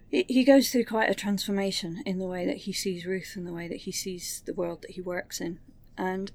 He 0.09 0.25
he 0.27 0.43
goes 0.43 0.71
through 0.71 0.85
quite 0.85 1.11
a 1.11 1.15
transformation 1.15 2.01
in 2.03 2.17
the 2.17 2.27
way 2.27 2.47
that 2.47 2.57
he 2.57 2.73
sees 2.73 3.05
Ruth 3.05 3.33
and 3.35 3.45
the 3.45 3.53
way 3.53 3.67
that 3.67 3.81
he 3.81 3.91
sees 3.91 4.41
the 4.45 4.53
world 4.55 4.81
that 4.81 4.91
he 4.91 5.01
works 5.01 5.39
in. 5.39 5.59
And 5.99 6.31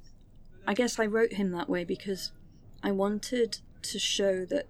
I 0.66 0.74
guess 0.74 0.98
I 0.98 1.06
wrote 1.06 1.32
him 1.32 1.50
that 1.52 1.70
way 1.70 1.84
because 1.84 2.32
I 2.82 2.92
wanted 2.92 3.58
to 3.82 3.98
show 3.98 4.44
that 4.44 4.66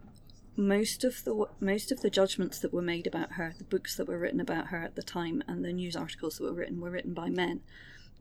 most 0.56 1.02
of 1.02 1.24
the 1.24 1.46
most 1.58 1.90
of 1.90 2.00
the 2.00 2.10
judgments 2.10 2.60
that 2.60 2.72
were 2.72 2.80
made 2.80 3.08
about 3.08 3.32
her, 3.32 3.54
the 3.58 3.64
books 3.64 3.96
that 3.96 4.06
were 4.06 4.18
written 4.18 4.40
about 4.40 4.68
her 4.68 4.82
at 4.82 4.94
the 4.94 5.02
time, 5.02 5.42
and 5.48 5.64
the 5.64 5.72
news 5.72 5.96
articles 5.96 6.38
that 6.38 6.44
were 6.44 6.52
written 6.52 6.80
were 6.80 6.92
written 6.92 7.12
by 7.12 7.28
men, 7.28 7.60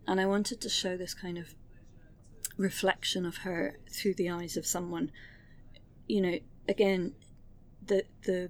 and 0.07 0.19
I 0.19 0.25
wanted 0.25 0.59
to 0.61 0.69
show 0.69 0.97
this 0.97 1.13
kind 1.13 1.37
of 1.37 1.53
reflection 2.57 3.23
of 3.23 3.37
her 3.37 3.77
through 3.91 4.15
the 4.15 4.31
eyes 4.31 4.57
of 4.57 4.65
someone. 4.65 5.11
You 6.07 6.21
know, 6.21 6.39
again, 6.67 7.13
the 7.85 8.05
the 8.23 8.49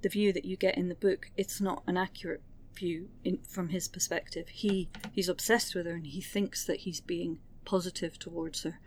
the 0.00 0.08
view 0.08 0.32
that 0.32 0.46
you 0.46 0.56
get 0.56 0.78
in 0.78 0.88
the 0.88 0.94
book, 0.94 1.30
it's 1.36 1.60
not 1.60 1.82
an 1.86 1.98
accurate 1.98 2.42
view 2.76 3.08
in, 3.24 3.38
from 3.48 3.70
his 3.70 3.88
perspective. 3.88 4.48
He 4.48 4.88
he's 5.12 5.28
obsessed 5.28 5.74
with 5.74 5.86
her 5.86 5.92
and 5.92 6.06
he 6.06 6.20
thinks 6.20 6.64
that 6.64 6.80
he's 6.80 7.00
being 7.00 7.38
positive 7.64 8.18
towards 8.18 8.62
her, 8.62 8.78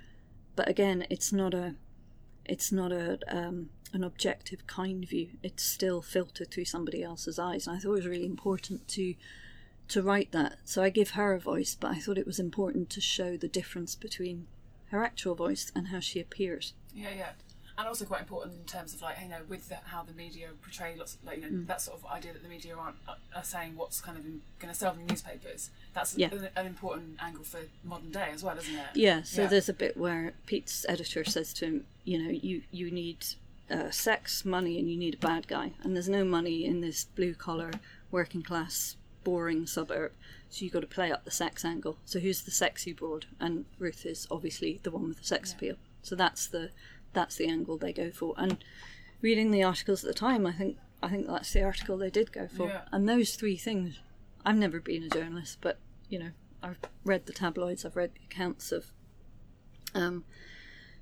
but 0.55 0.69
again, 0.69 1.05
it's 1.09 1.31
not 1.33 1.53
a 1.53 1.75
it's 2.45 2.71
not 2.71 2.91
a 2.91 3.19
um, 3.27 3.69
an 3.93 4.03
objective 4.03 4.67
kind 4.67 5.07
view. 5.07 5.29
It's 5.43 5.63
still 5.63 6.01
filtered 6.01 6.51
through 6.51 6.65
somebody 6.65 7.03
else's 7.03 7.39
eyes. 7.39 7.67
And 7.67 7.75
I 7.75 7.79
thought 7.79 7.91
it 7.91 8.03
was 8.03 8.07
really 8.07 8.25
important 8.25 8.87
to 8.89 9.15
to 9.89 10.03
write 10.03 10.31
that. 10.31 10.57
So 10.65 10.83
I 10.83 10.89
give 10.89 11.11
her 11.11 11.33
a 11.33 11.39
voice, 11.39 11.75
but 11.79 11.91
I 11.91 11.99
thought 11.99 12.17
it 12.17 12.27
was 12.27 12.39
important 12.39 12.89
to 12.91 13.01
show 13.01 13.37
the 13.37 13.47
difference 13.47 13.95
between 13.95 14.47
her 14.91 15.03
actual 15.03 15.35
voice 15.35 15.71
and 15.75 15.87
how 15.87 15.99
she 15.99 16.19
appears. 16.19 16.73
Yeah, 16.93 17.13
yeah. 17.15 17.31
And 17.79 17.87
also 17.87 18.03
quite 18.03 18.19
important 18.19 18.55
in 18.59 18.65
terms 18.65 18.93
of 18.93 19.01
like 19.01 19.15
you 19.23 19.29
know 19.29 19.37
with 19.47 19.69
the, 19.69 19.75
how 19.85 20.03
the 20.03 20.11
media 20.13 20.49
portray 20.61 20.95
lots 20.97 21.15
of, 21.15 21.23
like 21.25 21.41
you 21.41 21.49
know 21.49 21.63
that 21.65 21.79
sort 21.81 21.97
of 21.97 22.05
idea 22.07 22.33
that 22.33 22.43
the 22.43 22.49
media 22.49 22.75
aren't 22.75 22.97
are 23.33 23.43
saying 23.43 23.77
what's 23.77 24.01
kind 24.01 24.17
of 24.17 24.23
going 24.25 24.73
to 24.73 24.73
sell 24.73 24.93
in 24.93 25.05
newspapers. 25.07 25.69
That's 25.93 26.17
Yeah. 26.17 26.27
an, 26.31 26.49
an 26.57 26.65
important 26.67 27.17
angle 27.21 27.45
for 27.45 27.61
modern 27.85 28.11
day 28.11 28.31
as 28.33 28.43
well, 28.43 28.57
isn't 28.57 28.75
it? 28.75 28.87
Yeah, 28.95 29.23
so 29.23 29.43
Yeah. 29.43 29.47
there's 29.47 29.69
a 29.69 29.73
bit 29.73 29.95
where 29.95 30.33
Pete's 30.45 30.85
editor 30.89 31.23
says 31.23 31.53
to 31.53 31.65
him, 31.65 31.85
you 32.03 32.21
know, 32.21 32.29
you, 32.29 32.63
you 32.69 32.91
need 32.91 33.23
uh, 33.71 33.91
sex, 33.91 34.43
money, 34.43 34.77
and 34.77 34.89
you 34.91 34.97
need 34.97 35.13
a 35.13 35.17
bad 35.17 35.47
guy. 35.47 35.71
And 35.81 35.95
there's 35.95 36.09
no 36.09 36.25
money 36.25 36.65
in 36.65 36.81
this 36.81 37.05
blue 37.05 37.33
collar, 37.33 37.71
working 38.11 38.43
class, 38.43 38.97
boring 39.23 39.65
suburb. 39.65 40.11
So 40.49 40.65
you've 40.65 40.73
got 40.73 40.81
to 40.81 40.87
play 40.87 41.11
up 41.13 41.23
the 41.23 41.31
sex 41.31 41.63
angle. 41.63 41.97
So 42.03 42.19
who's 42.19 42.41
the 42.41 42.51
sexy 42.51 42.91
broad? 42.91 43.27
And 43.39 43.65
Ruth 43.77 44.05
is 44.05 44.27
obviously 44.29 44.79
the 44.83 44.91
one 44.91 45.07
with 45.07 45.19
the 45.19 45.23
sex 45.23 45.53
appeal. 45.53 45.75
So 46.01 46.15
that's 46.15 46.47
the 46.47 46.71
that's 47.13 47.35
the 47.35 47.47
angle 47.47 47.77
they 47.77 47.93
go 47.93 48.11
for. 48.11 48.33
And 48.37 48.63
reading 49.21 49.51
the 49.51 49.63
articles 49.63 50.03
at 50.03 50.07
the 50.07 50.19
time, 50.19 50.45
I 50.45 50.53
think 50.53 50.77
I 51.01 51.09
think 51.09 51.27
that's 51.27 51.53
the 51.53 51.63
article 51.63 51.97
they 51.97 52.09
did 52.09 52.31
go 52.31 52.47
for. 52.47 52.67
Yeah. 52.67 52.81
And 52.91 53.07
those 53.07 53.35
three 53.35 53.55
things, 53.57 53.99
I've 54.45 54.57
never 54.57 54.79
been 54.79 55.03
a 55.03 55.09
journalist, 55.09 55.59
but 55.61 55.79
you 56.09 56.19
know, 56.19 56.31
I've 56.61 56.79
read 57.05 57.25
the 57.25 57.33
tabloids, 57.33 57.85
I've 57.85 57.95
read 57.95 58.11
the 58.15 58.25
accounts 58.25 58.71
of 58.71 58.91
um, 59.95 60.23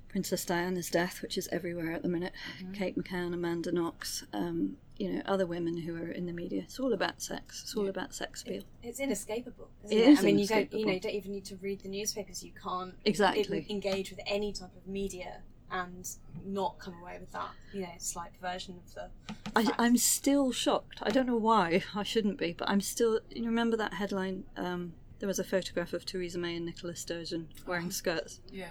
Princess 0.08 0.44
Diana's 0.44 0.88
death, 0.88 1.20
which 1.20 1.36
is 1.36 1.48
everywhere 1.52 1.92
at 1.92 2.02
the 2.02 2.08
minute. 2.08 2.32
Kate 2.72 2.96
McCann, 2.96 3.34
Amanda 3.34 3.72
Knox, 3.72 4.24
um, 4.32 4.76
you 4.96 5.12
know, 5.12 5.22
other 5.26 5.46
women 5.46 5.76
who 5.76 5.94
are 5.96 6.10
in 6.10 6.26
the 6.26 6.32
media. 6.32 6.62
It's 6.62 6.80
all 6.80 6.92
about 6.92 7.20
sex. 7.20 7.62
It's 7.62 7.76
all 7.76 7.88
about 7.88 8.14
sex 8.14 8.42
appeal. 8.42 8.62
It's 8.82 9.00
inescapable. 9.00 9.68
Isn't 9.84 9.98
It 9.98 10.00
it, 10.00 10.08
is 10.08 10.18
I 10.20 10.22
mean, 10.22 10.38
you 10.38 10.46
don't, 10.46 10.72
you 10.72 10.86
know, 10.86 10.92
you 10.92 11.00
don't 11.00 11.14
even 11.14 11.32
need 11.32 11.44
to 11.46 11.56
read 11.56 11.80
the 11.80 11.88
newspapers. 11.88 12.42
You 12.42 12.52
can't 12.62 12.94
Exactly. 13.04 13.66
engage 13.68 14.10
with 14.10 14.20
any 14.26 14.52
type 14.52 14.74
of 14.76 14.86
media 14.86 15.42
and 15.70 16.08
not 16.44 16.78
come 16.78 16.94
away 17.02 17.18
with 17.20 17.32
that, 17.32 17.50
you 17.72 17.82
know, 17.82 17.88
slight 17.98 18.32
version 18.40 18.76
of 18.84 18.94
the. 18.94 19.10
I, 19.56 19.72
I'm 19.78 19.96
still 19.96 20.52
shocked. 20.52 20.98
I 21.02 21.10
don't 21.10 21.26
know 21.26 21.36
why. 21.36 21.82
I 21.94 22.02
shouldn't 22.02 22.38
be, 22.38 22.52
but 22.52 22.68
I'm 22.68 22.80
still. 22.80 23.20
You 23.30 23.44
remember 23.46 23.76
that 23.76 23.94
headline? 23.94 24.44
Um, 24.56 24.94
there 25.18 25.26
was 25.26 25.38
a 25.38 25.44
photograph 25.44 25.92
of 25.92 26.04
Theresa 26.06 26.38
May 26.38 26.56
and 26.56 26.66
Nicola 26.66 26.94
Sturgeon 26.94 27.48
wearing 27.66 27.90
skirts, 27.90 28.40
Yeah. 28.52 28.68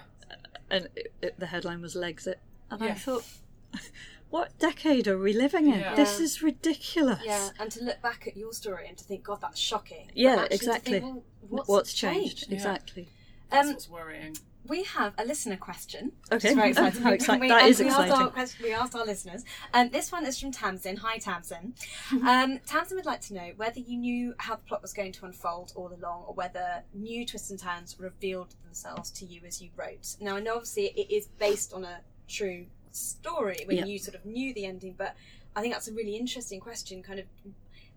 and 0.70 0.88
it, 0.96 1.14
it, 1.22 1.40
the 1.40 1.48
headline 1.48 1.82
was 1.82 1.96
"Legs 1.96 2.26
It," 2.28 2.40
and 2.72 2.82
I 2.84 2.94
thought, 2.94 3.26
what 4.30 4.58
decade 4.60 5.08
are 5.08 5.18
we 5.18 5.34
living 5.34 5.68
in? 5.68 5.80
Yeah. 5.80 5.96
This 5.96 6.20
is 6.20 6.42
ridiculous. 6.42 7.20
Yeah, 7.26 7.50
and 7.60 7.72
to 7.72 7.84
look 7.84 8.02
back 8.02 8.28
at 8.28 8.38
your 8.38 8.54
story 8.54 8.88
and 8.88 8.98
to 8.98 9.04
think, 9.04 9.24
God, 9.24 9.42
that's 9.42 9.60
shocking. 9.60 10.10
Yeah, 10.14 10.46
exactly. 10.50 11.00
think, 11.02 11.04
well, 11.06 11.24
what's, 11.50 11.70
What's 11.70 11.94
changed? 11.94 12.46
Yeah. 12.50 12.56
Exactly. 12.56 13.10
That's 13.50 13.68
Um, 13.68 13.74
what's 13.74 13.90
worrying. 13.90 14.38
We 14.68 14.84
have 14.84 15.14
a 15.18 15.26
listener 15.26 15.58
question. 15.58 16.12
Okay. 16.32 16.54
Very 16.54 16.70
exciting. 16.72 17.02
how 17.02 17.10
We- 17.10 17.16
exciting. 17.16 17.42
we- 17.42 17.48
That 17.50 17.66
is 17.68 17.80
we 17.80 17.88
Asked 17.88 17.98
our 18.00 18.06
exciting. 18.06 18.32
question, 18.32 18.66
we 18.66 18.74
asked 18.74 18.96
our 18.96 19.06
listeners. 19.06 19.44
Um, 19.74 19.90
this 19.90 20.12
one 20.12 20.26
is 20.26 20.40
from 20.40 20.52
Tamsin. 20.52 20.98
Hi, 20.98 21.18
Tamsin. 21.18 21.74
Um, 22.28 22.60
Tamsin 22.66 22.96
would 22.98 23.06
like 23.06 23.22
to 23.22 23.34
know 23.34 23.52
whether 23.58 23.80
you 23.80 23.98
knew 23.98 24.34
how 24.40 24.56
the 24.56 24.62
plot 24.64 24.82
was 24.82 24.94
going 24.94 25.12
to 25.14 25.26
unfold 25.26 25.74
all 25.76 25.92
along, 25.94 26.24
or 26.28 26.34
whether 26.34 26.84
new 26.94 27.26
twists 27.26 27.50
and 27.52 27.60
turns 27.60 27.96
revealed 28.00 28.56
themselves 28.64 29.10
to 29.12 29.26
you 29.26 29.42
as 29.48 29.62
you 29.62 29.70
wrote. 29.76 30.16
Now, 30.20 30.36
I 30.38 30.40
know 30.40 30.54
obviously 30.56 30.86
it 30.88 31.12
is 31.14 31.28
based 31.40 31.74
on 31.74 31.84
a 31.86 32.00
true 32.28 32.66
story 32.92 33.64
when 33.66 33.78
Yeah. 33.78 33.86
you 33.86 34.00
sort 34.00 34.16
of 34.16 34.26
knew 34.26 34.54
the 34.54 34.66
ending, 34.66 34.96
but 34.98 35.16
I 35.56 35.62
think 35.62 35.74
that's 35.74 35.88
a 35.88 35.94
really 35.94 36.16
interesting 36.18 36.60
question. 36.60 37.02
Kind 37.04 37.20
of 37.20 37.26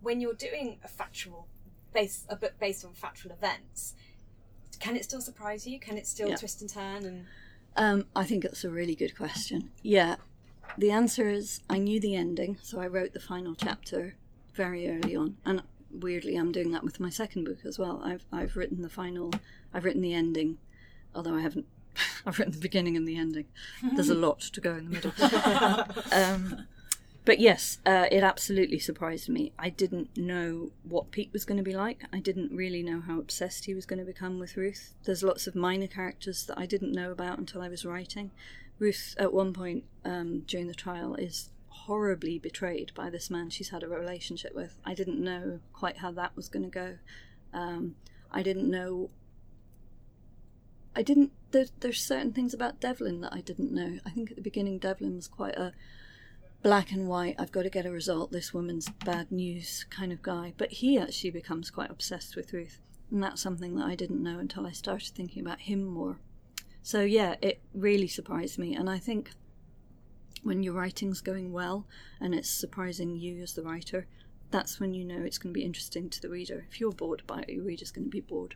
when 0.01 0.21
you're 0.21 0.35
doing 0.35 0.79
a 0.85 0.89
factual, 0.89 1.47
base 1.93 2.25
a 2.29 2.37
book 2.37 2.55
based 2.61 2.85
on 2.85 2.93
factual 2.95 3.33
events. 3.33 3.95
Can 4.81 4.97
it 4.97 5.05
still 5.05 5.21
surprise 5.21 5.67
you? 5.67 5.79
Can 5.79 5.97
it 5.97 6.07
still 6.07 6.31
Yeah. 6.31 6.37
twist 6.37 6.61
and 6.61 6.71
turn? 6.71 7.05
And 7.05 7.27
Um, 7.77 8.07
I 8.17 8.25
think 8.25 8.43
that's 8.43 8.65
a 8.65 8.71
really 8.71 8.95
good 8.97 9.17
question. 9.17 9.71
Yeah, 9.83 10.17
the 10.77 10.91
answer 10.91 11.29
is 11.29 11.61
I 11.71 11.79
knew 11.79 12.01
the 12.01 12.17
ending, 12.17 12.59
so 12.63 12.81
I 12.81 12.87
wrote 12.89 13.13
the 13.13 13.21
final 13.21 13.55
chapter 13.55 14.17
very 14.55 14.89
early 14.91 15.15
on, 15.15 15.37
and 15.45 15.63
weirdly, 15.91 16.35
I'm 16.37 16.51
doing 16.51 16.73
that 16.73 16.83
with 16.83 16.99
my 16.99 17.11
second 17.11 17.45
book 17.45 17.59
as 17.65 17.79
well. 17.79 18.01
I've 18.03 18.25
I've 18.33 18.57
written 18.57 18.83
the 18.83 18.89
final, 18.89 19.33
I've 19.73 19.85
written 19.85 20.03
the 20.03 20.15
ending, 20.15 20.59
although 21.15 21.35
I 21.37 21.43
haven't. 21.43 21.67
I've 22.27 22.39
written 22.39 22.53
the 22.53 22.59
beginning 22.61 22.97
and 22.97 23.07
the 23.07 23.17
ending. 23.17 23.47
There's 23.95 24.09
a 24.11 24.15
lot 24.15 24.41
to 24.41 24.61
go 24.61 24.75
in 24.77 24.91
the 24.91 24.91
middle. 24.91 25.13
um, 26.13 26.67
but 27.31 27.39
yes, 27.39 27.79
uh, 27.87 28.07
it 28.11 28.25
absolutely 28.25 28.81
surprised 28.81 29.29
me. 29.29 29.53
I 29.57 29.69
didn't 29.69 30.17
know 30.17 30.73
what 30.83 31.13
Pete 31.13 31.33
was 31.33 31.45
going 31.45 31.59
to 31.59 31.63
be 31.63 31.77
like. 31.77 32.03
I 32.13 32.19
didn't 32.19 32.51
really 32.51 32.83
know 32.83 33.01
how 33.01 33.21
obsessed 33.21 33.67
he 33.67 33.73
was 33.73 33.87
going 33.87 34.01
to 34.01 34.05
become 34.05 34.41
with 34.41 34.57
Ruth. 34.57 34.95
There's 35.05 35.23
lots 35.23 35.47
of 35.47 35.55
minor 35.55 35.87
characters 35.87 36.45
that 36.47 36.59
I 36.59 36.67
didn't 36.67 36.91
know 36.91 37.13
about 37.13 37.39
until 37.39 37.63
I 37.63 37.69
was 37.69 37.85
writing. 37.85 38.33
Ruth, 38.81 39.15
at 39.17 39.33
one 39.33 39.53
point 39.53 39.85
um, 40.05 40.41
during 40.41 40.67
the 40.67 40.75
trial, 40.75 41.15
is 41.15 41.51
horribly 41.69 42.41
betrayed 42.41 42.91
by 42.97 43.11
this 43.11 43.31
man 43.31 43.49
she's 43.49 43.69
had 43.69 43.85
a 43.85 43.89
relationship 43.89 44.53
with. 44.53 44.81
I 44.85 44.95
didn't 44.95 45.23
know 45.23 45.61
quite 45.73 45.99
how 45.99 46.11
that 46.11 46.35
was 46.35 46.49
going 46.49 46.65
to 46.65 46.69
go. 46.69 46.99
Um, 47.55 47.95
I 48.33 48.43
didn't 48.43 48.69
know. 48.69 49.09
I 50.97 51.03
didn't. 51.03 51.31
There, 51.53 51.67
there's 51.79 52.03
certain 52.03 52.33
things 52.33 52.55
about 52.55 52.81
Devlin 52.81 53.21
that 53.21 53.33
I 53.33 53.41
didn't 53.41 53.71
know. 53.71 54.01
I 54.05 54.11
think 54.11 54.31
at 54.31 54.37
the 54.37 54.43
beginning, 54.43 54.79
Devlin 54.79 55.15
was 55.15 55.29
quite 55.29 55.55
a 55.55 55.73
black 56.63 56.93
and 56.93 57.09
white, 57.09 57.37
I've 57.39 57.53
got 57.53 57.63
to 57.63 57.71
get 57.71 57.87
a 57.87 57.91
result, 57.91 58.33
this 58.33 58.53
woman's 58.53 58.89
bad 59.05 59.31
news 59.33 59.85
kind 59.91 60.13
of 60.13 60.23
guy. 60.23 60.53
But 60.57 60.73
he 60.73 60.99
actually 60.99 61.31
becomes 61.31 61.71
quite 61.71 61.91
obsessed 61.91 62.37
with 62.37 62.53
Ruth. 62.53 62.81
And 63.11 63.23
that's 63.23 63.43
something 63.43 63.77
that 63.77 63.87
I 63.87 63.95
didn't 63.95 64.23
know 64.23 64.39
until 64.39 64.67
I 64.67 64.73
started 64.73 65.15
thinking 65.15 65.43
about 65.43 65.61
him 65.61 65.85
more. 65.85 66.19
So, 66.83 67.03
yeah, 67.03 67.37
it 67.43 67.61
really 67.75 68.07
surprised 68.07 68.59
me. 68.59 68.75
And 68.75 68.89
I 68.89 68.99
think 68.99 69.33
when 70.43 70.63
your 70.63 70.75
writing's 70.75 71.21
going 71.21 71.53
well 71.53 71.87
and 72.21 72.35
it's 72.35 72.49
surprising 72.49 73.17
you 73.17 73.43
as 73.43 73.55
the 73.55 73.63
writer, 73.63 74.07
that's 74.51 74.81
when 74.81 74.95
you 74.95 75.05
know 75.05 75.21
it's 75.23 75.39
going 75.39 75.53
to 75.53 75.59
be 75.59 75.65
interesting 75.65 76.09
to 76.11 76.21
the 76.21 76.29
reader. 76.29 76.67
If 76.71 76.81
you're 76.81 76.93
bored 76.93 77.23
by 77.27 77.41
it, 77.41 77.51
your 77.51 77.65
reader's 77.65 77.91
going 77.91 78.07
to 78.07 78.11
be 78.11 78.21
bored. 78.21 78.55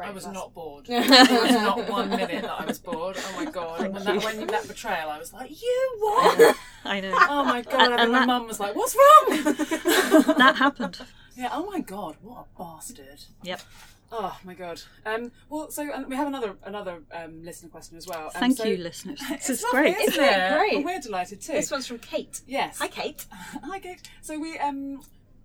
I 0.00 0.10
was 0.10 0.26
not 0.26 0.54
bored. 0.54 0.86
there 0.86 1.00
was 1.00 1.50
not 1.50 1.88
one 1.88 2.10
minute 2.10 2.42
that 2.42 2.60
I 2.60 2.64
was 2.64 2.78
bored. 2.78 3.16
Oh 3.18 3.32
my 3.36 3.50
god! 3.50 3.80
Thank 3.80 3.94
when, 3.94 4.04
that, 4.04 4.24
when 4.24 4.46
that 4.46 4.68
betrayal, 4.68 5.10
I 5.10 5.18
was 5.18 5.32
like, 5.32 5.50
"You 5.50 5.96
what?" 6.00 6.56
I 6.84 7.00
know. 7.00 7.12
Oh 7.14 7.44
my 7.44 7.62
god! 7.62 7.92
And, 7.92 8.00
and 8.00 8.12
my 8.12 8.24
mum 8.24 8.46
was 8.46 8.60
like, 8.60 8.74
"What's 8.74 8.94
wrong?" 8.96 9.44
that 10.38 10.56
happened. 10.56 11.00
Yeah. 11.36 11.50
Oh 11.52 11.70
my 11.70 11.80
god! 11.80 12.16
What 12.22 12.46
a 12.46 12.58
bastard. 12.58 13.24
Yep. 13.42 13.60
Oh 14.14 14.38
my 14.44 14.52
god. 14.52 14.82
Um, 15.06 15.32
well, 15.48 15.70
so 15.70 15.90
um, 15.92 16.06
we 16.08 16.16
have 16.16 16.26
another 16.26 16.56
another 16.64 17.02
um, 17.12 17.42
listener 17.42 17.70
question 17.70 17.96
as 17.96 18.06
well. 18.06 18.28
Thank 18.28 18.58
so, 18.58 18.64
you, 18.64 18.76
listeners. 18.76 19.20
This 19.30 19.48
is 19.48 19.64
great. 19.70 19.96
Isn't 19.96 20.22
it? 20.22 20.58
Great. 20.58 20.74
Well, 20.74 20.94
we're 20.94 21.00
delighted 21.00 21.40
too. 21.40 21.52
This 21.52 21.70
one's 21.70 21.86
from 21.86 21.98
Kate. 21.98 22.42
Yes. 22.46 22.78
Hi, 22.78 22.88
Kate. 22.88 23.24
Hi, 23.30 23.78
Kate. 23.78 24.02
So 24.20 24.38
we 24.38 24.58
um 24.58 25.00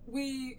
we 0.06 0.58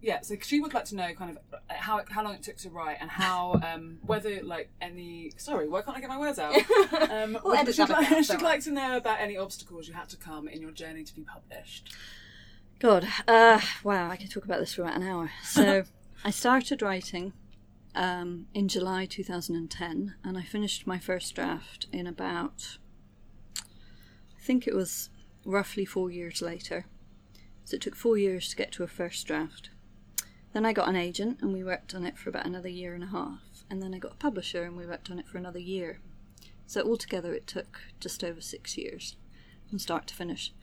yeah, 0.00 0.20
so 0.20 0.36
she 0.40 0.60
would 0.60 0.74
like 0.74 0.84
to 0.86 0.96
know 0.96 1.12
kind 1.14 1.30
of 1.30 1.38
uh, 1.52 1.56
how 1.68 2.02
how 2.08 2.22
long 2.22 2.34
it 2.34 2.42
took 2.42 2.56
to 2.58 2.70
write 2.70 2.98
and 3.00 3.10
how 3.10 3.60
um, 3.64 3.98
whether 4.02 4.42
like 4.42 4.70
any 4.80 5.32
sorry 5.36 5.68
why 5.68 5.82
can't 5.82 5.96
I 5.96 6.00
get 6.00 6.08
my 6.08 6.18
words 6.18 6.38
out? 6.38 6.54
Um, 7.10 7.38
we'll 7.44 7.64
she'd, 7.66 7.88
like, 7.88 7.90
out, 8.12 8.24
she'd 8.24 8.42
like 8.42 8.62
to 8.62 8.70
know 8.70 8.96
about 8.96 9.20
any 9.20 9.36
obstacles 9.36 9.88
you 9.88 9.94
had 9.94 10.08
to 10.10 10.16
come 10.16 10.48
in 10.48 10.60
your 10.60 10.70
journey 10.70 11.04
to 11.04 11.14
be 11.14 11.22
published. 11.22 11.94
God, 12.78 13.06
uh, 13.26 13.60
wow, 13.84 14.10
I 14.10 14.16
could 14.16 14.30
talk 14.30 14.44
about 14.44 14.60
this 14.60 14.74
for 14.74 14.82
about 14.82 14.96
an 14.96 15.02
hour. 15.02 15.30
So 15.42 15.84
I 16.24 16.30
started 16.30 16.82
writing 16.82 17.32
um, 17.94 18.46
in 18.54 18.68
July 18.68 19.06
2010, 19.06 20.14
and 20.22 20.38
I 20.38 20.42
finished 20.42 20.86
my 20.86 20.98
first 20.98 21.34
draft 21.34 21.86
in 21.92 22.06
about 22.06 22.78
I 23.58 24.42
think 24.42 24.66
it 24.66 24.74
was 24.74 25.10
roughly 25.44 25.84
four 25.84 26.10
years 26.10 26.42
later. 26.42 26.86
So 27.64 27.76
it 27.76 27.80
took 27.80 27.96
four 27.96 28.16
years 28.18 28.48
to 28.50 28.56
get 28.56 28.72
to 28.72 28.84
a 28.84 28.88
first 28.88 29.26
draft. 29.26 29.70
Then 30.56 30.64
I 30.64 30.72
got 30.72 30.88
an 30.88 30.96
agent 30.96 31.40
and 31.42 31.52
we 31.52 31.62
worked 31.62 31.94
on 31.94 32.06
it 32.06 32.16
for 32.16 32.30
about 32.30 32.46
another 32.46 32.70
year 32.70 32.94
and 32.94 33.04
a 33.04 33.08
half. 33.08 33.40
And 33.68 33.82
then 33.82 33.92
I 33.92 33.98
got 33.98 34.12
a 34.12 34.16
publisher 34.16 34.62
and 34.62 34.74
we 34.74 34.86
worked 34.86 35.10
on 35.10 35.18
it 35.18 35.28
for 35.28 35.36
another 35.36 35.58
year. 35.58 36.00
So 36.66 36.80
altogether 36.80 37.34
it 37.34 37.46
took 37.46 37.78
just 38.00 38.24
over 38.24 38.40
six 38.40 38.78
years 38.78 39.16
from 39.68 39.78
start 39.78 40.06
to 40.06 40.14
finish. 40.14 40.54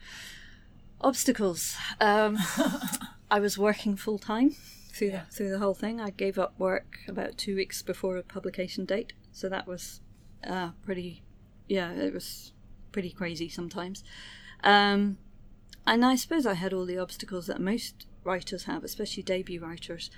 Obstacles. 0.99 1.77
Um, 2.01 2.39
I 3.29 3.39
was 3.39 3.55
working 3.59 3.95
full 3.95 4.17
time 4.17 4.55
through 4.91 5.09
yeah. 5.09 5.25
the, 5.29 5.35
through 5.35 5.51
the 5.51 5.59
whole 5.59 5.75
thing. 5.75 6.01
I 6.01 6.09
gave 6.09 6.39
up 6.39 6.57
work 6.57 6.97
about 7.07 7.37
two 7.37 7.55
weeks 7.55 7.83
before 7.83 8.17
a 8.17 8.23
publication 8.23 8.85
date, 8.85 9.13
so 9.31 9.47
that 9.47 9.67
was 9.67 10.01
uh, 10.43 10.71
pretty. 10.81 11.21
Yeah, 11.67 11.91
it 11.91 12.15
was 12.15 12.51
pretty 12.91 13.11
crazy 13.11 13.47
sometimes. 13.47 14.03
Um, 14.63 15.19
and 15.85 16.03
I 16.03 16.15
suppose 16.15 16.47
I 16.47 16.55
had 16.55 16.73
all 16.73 16.87
the 16.87 16.97
obstacles 16.97 17.45
that 17.45 17.61
most 17.61 18.07
writers 18.23 18.63
have, 18.65 18.83
especially 18.83 19.23
debut 19.23 19.61
writers. 19.61 20.09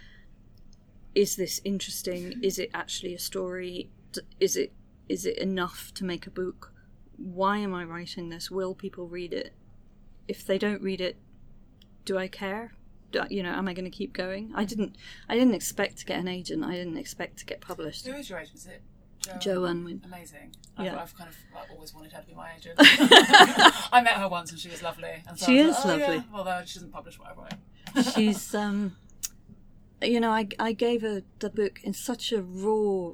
Is 1.13 1.35
this 1.35 1.61
interesting? 1.63 2.39
Is 2.43 2.59
it 2.59 2.69
actually 2.73 3.13
a 3.13 3.19
story? 3.19 3.89
Is 4.39 4.55
it 4.55 4.73
is 5.07 5.25
it 5.25 5.37
enough 5.37 5.93
to 5.95 6.03
make 6.03 6.27
a 6.27 6.31
book? 6.31 6.73
Why 7.17 7.57
am 7.59 7.73
I 7.73 7.83
writing 7.83 8.29
this? 8.29 8.51
Will 8.51 8.73
people 8.73 9.07
read 9.07 9.33
it? 9.33 9.53
If 10.27 10.45
they 10.45 10.57
don't 10.57 10.81
read 10.81 10.99
it, 10.99 11.17
do 12.03 12.17
I 12.17 12.27
care? 12.27 12.73
Do, 13.11 13.23
you 13.29 13.43
know, 13.43 13.51
am 13.51 13.67
I 13.67 13.73
going 13.73 13.89
to 13.89 13.95
keep 13.95 14.13
going? 14.13 14.51
I 14.55 14.65
didn't. 14.65 14.97
I 15.29 15.35
didn't 15.35 15.53
expect 15.53 15.99
to 15.99 16.05
get 16.05 16.19
an 16.19 16.27
agent. 16.27 16.63
I 16.63 16.73
didn't 16.73 16.97
expect 16.97 17.37
to 17.37 17.45
get 17.45 17.61
published. 17.61 18.05
Who 18.07 18.13
is 18.13 18.29
your 18.29 18.39
agent? 18.39 18.57
Is 18.57 18.65
it 18.65 18.81
Jo, 19.25 19.37
Jo 19.39 19.63
Unwin. 19.65 20.01
Amazing. 20.05 20.55
I've, 20.77 20.85
yeah. 20.85 21.01
I've 21.01 21.15
kind 21.15 21.29
of 21.29 21.37
like, 21.53 21.71
always 21.71 21.93
wanted 21.93 22.11
her 22.13 22.21
to 22.21 22.27
be 22.27 22.33
my 22.33 22.51
agent. 22.55 22.75
I 22.79 24.01
met 24.03 24.13
her 24.13 24.27
once 24.27 24.51
and 24.51 24.59
she 24.59 24.69
was 24.69 24.83
lovely. 24.83 25.23
And 25.27 25.39
so 25.39 25.45
she 25.45 25.59
is 25.59 25.75
like, 25.77 25.85
oh, 25.85 25.89
lovely. 25.89 26.15
Yeah. 26.15 26.23
Although 26.33 26.61
she 26.65 26.75
doesn't 26.75 26.91
publish 26.91 27.17
what 27.17 27.29
I 27.29 27.41
write 27.41 27.53
she's 28.13 28.53
um 28.55 28.95
you 30.01 30.19
know 30.19 30.31
I, 30.31 30.47
I 30.59 30.73
gave 30.73 31.01
her 31.01 31.21
the 31.39 31.49
book 31.49 31.79
in 31.83 31.93
such 31.93 32.31
a 32.31 32.41
raw 32.41 33.13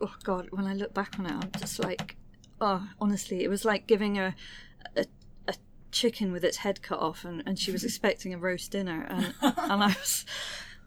oh 0.00 0.14
god 0.22 0.48
when 0.50 0.66
i 0.66 0.74
look 0.74 0.94
back 0.94 1.18
on 1.18 1.26
it 1.26 1.32
i'm 1.32 1.50
just 1.58 1.78
like 1.78 2.16
oh 2.60 2.88
honestly 3.00 3.42
it 3.44 3.48
was 3.48 3.64
like 3.64 3.86
giving 3.86 4.14
her 4.16 4.34
a, 4.96 5.06
a 5.48 5.54
chicken 5.90 6.32
with 6.32 6.44
its 6.44 6.58
head 6.58 6.82
cut 6.82 6.98
off 6.98 7.24
and, 7.24 7.42
and 7.46 7.58
she 7.58 7.70
was 7.72 7.84
expecting 7.84 8.34
a 8.34 8.38
roast 8.38 8.70
dinner. 8.70 9.06
And, 9.08 9.34
and 9.40 9.82
i 9.82 9.88
was 9.88 10.24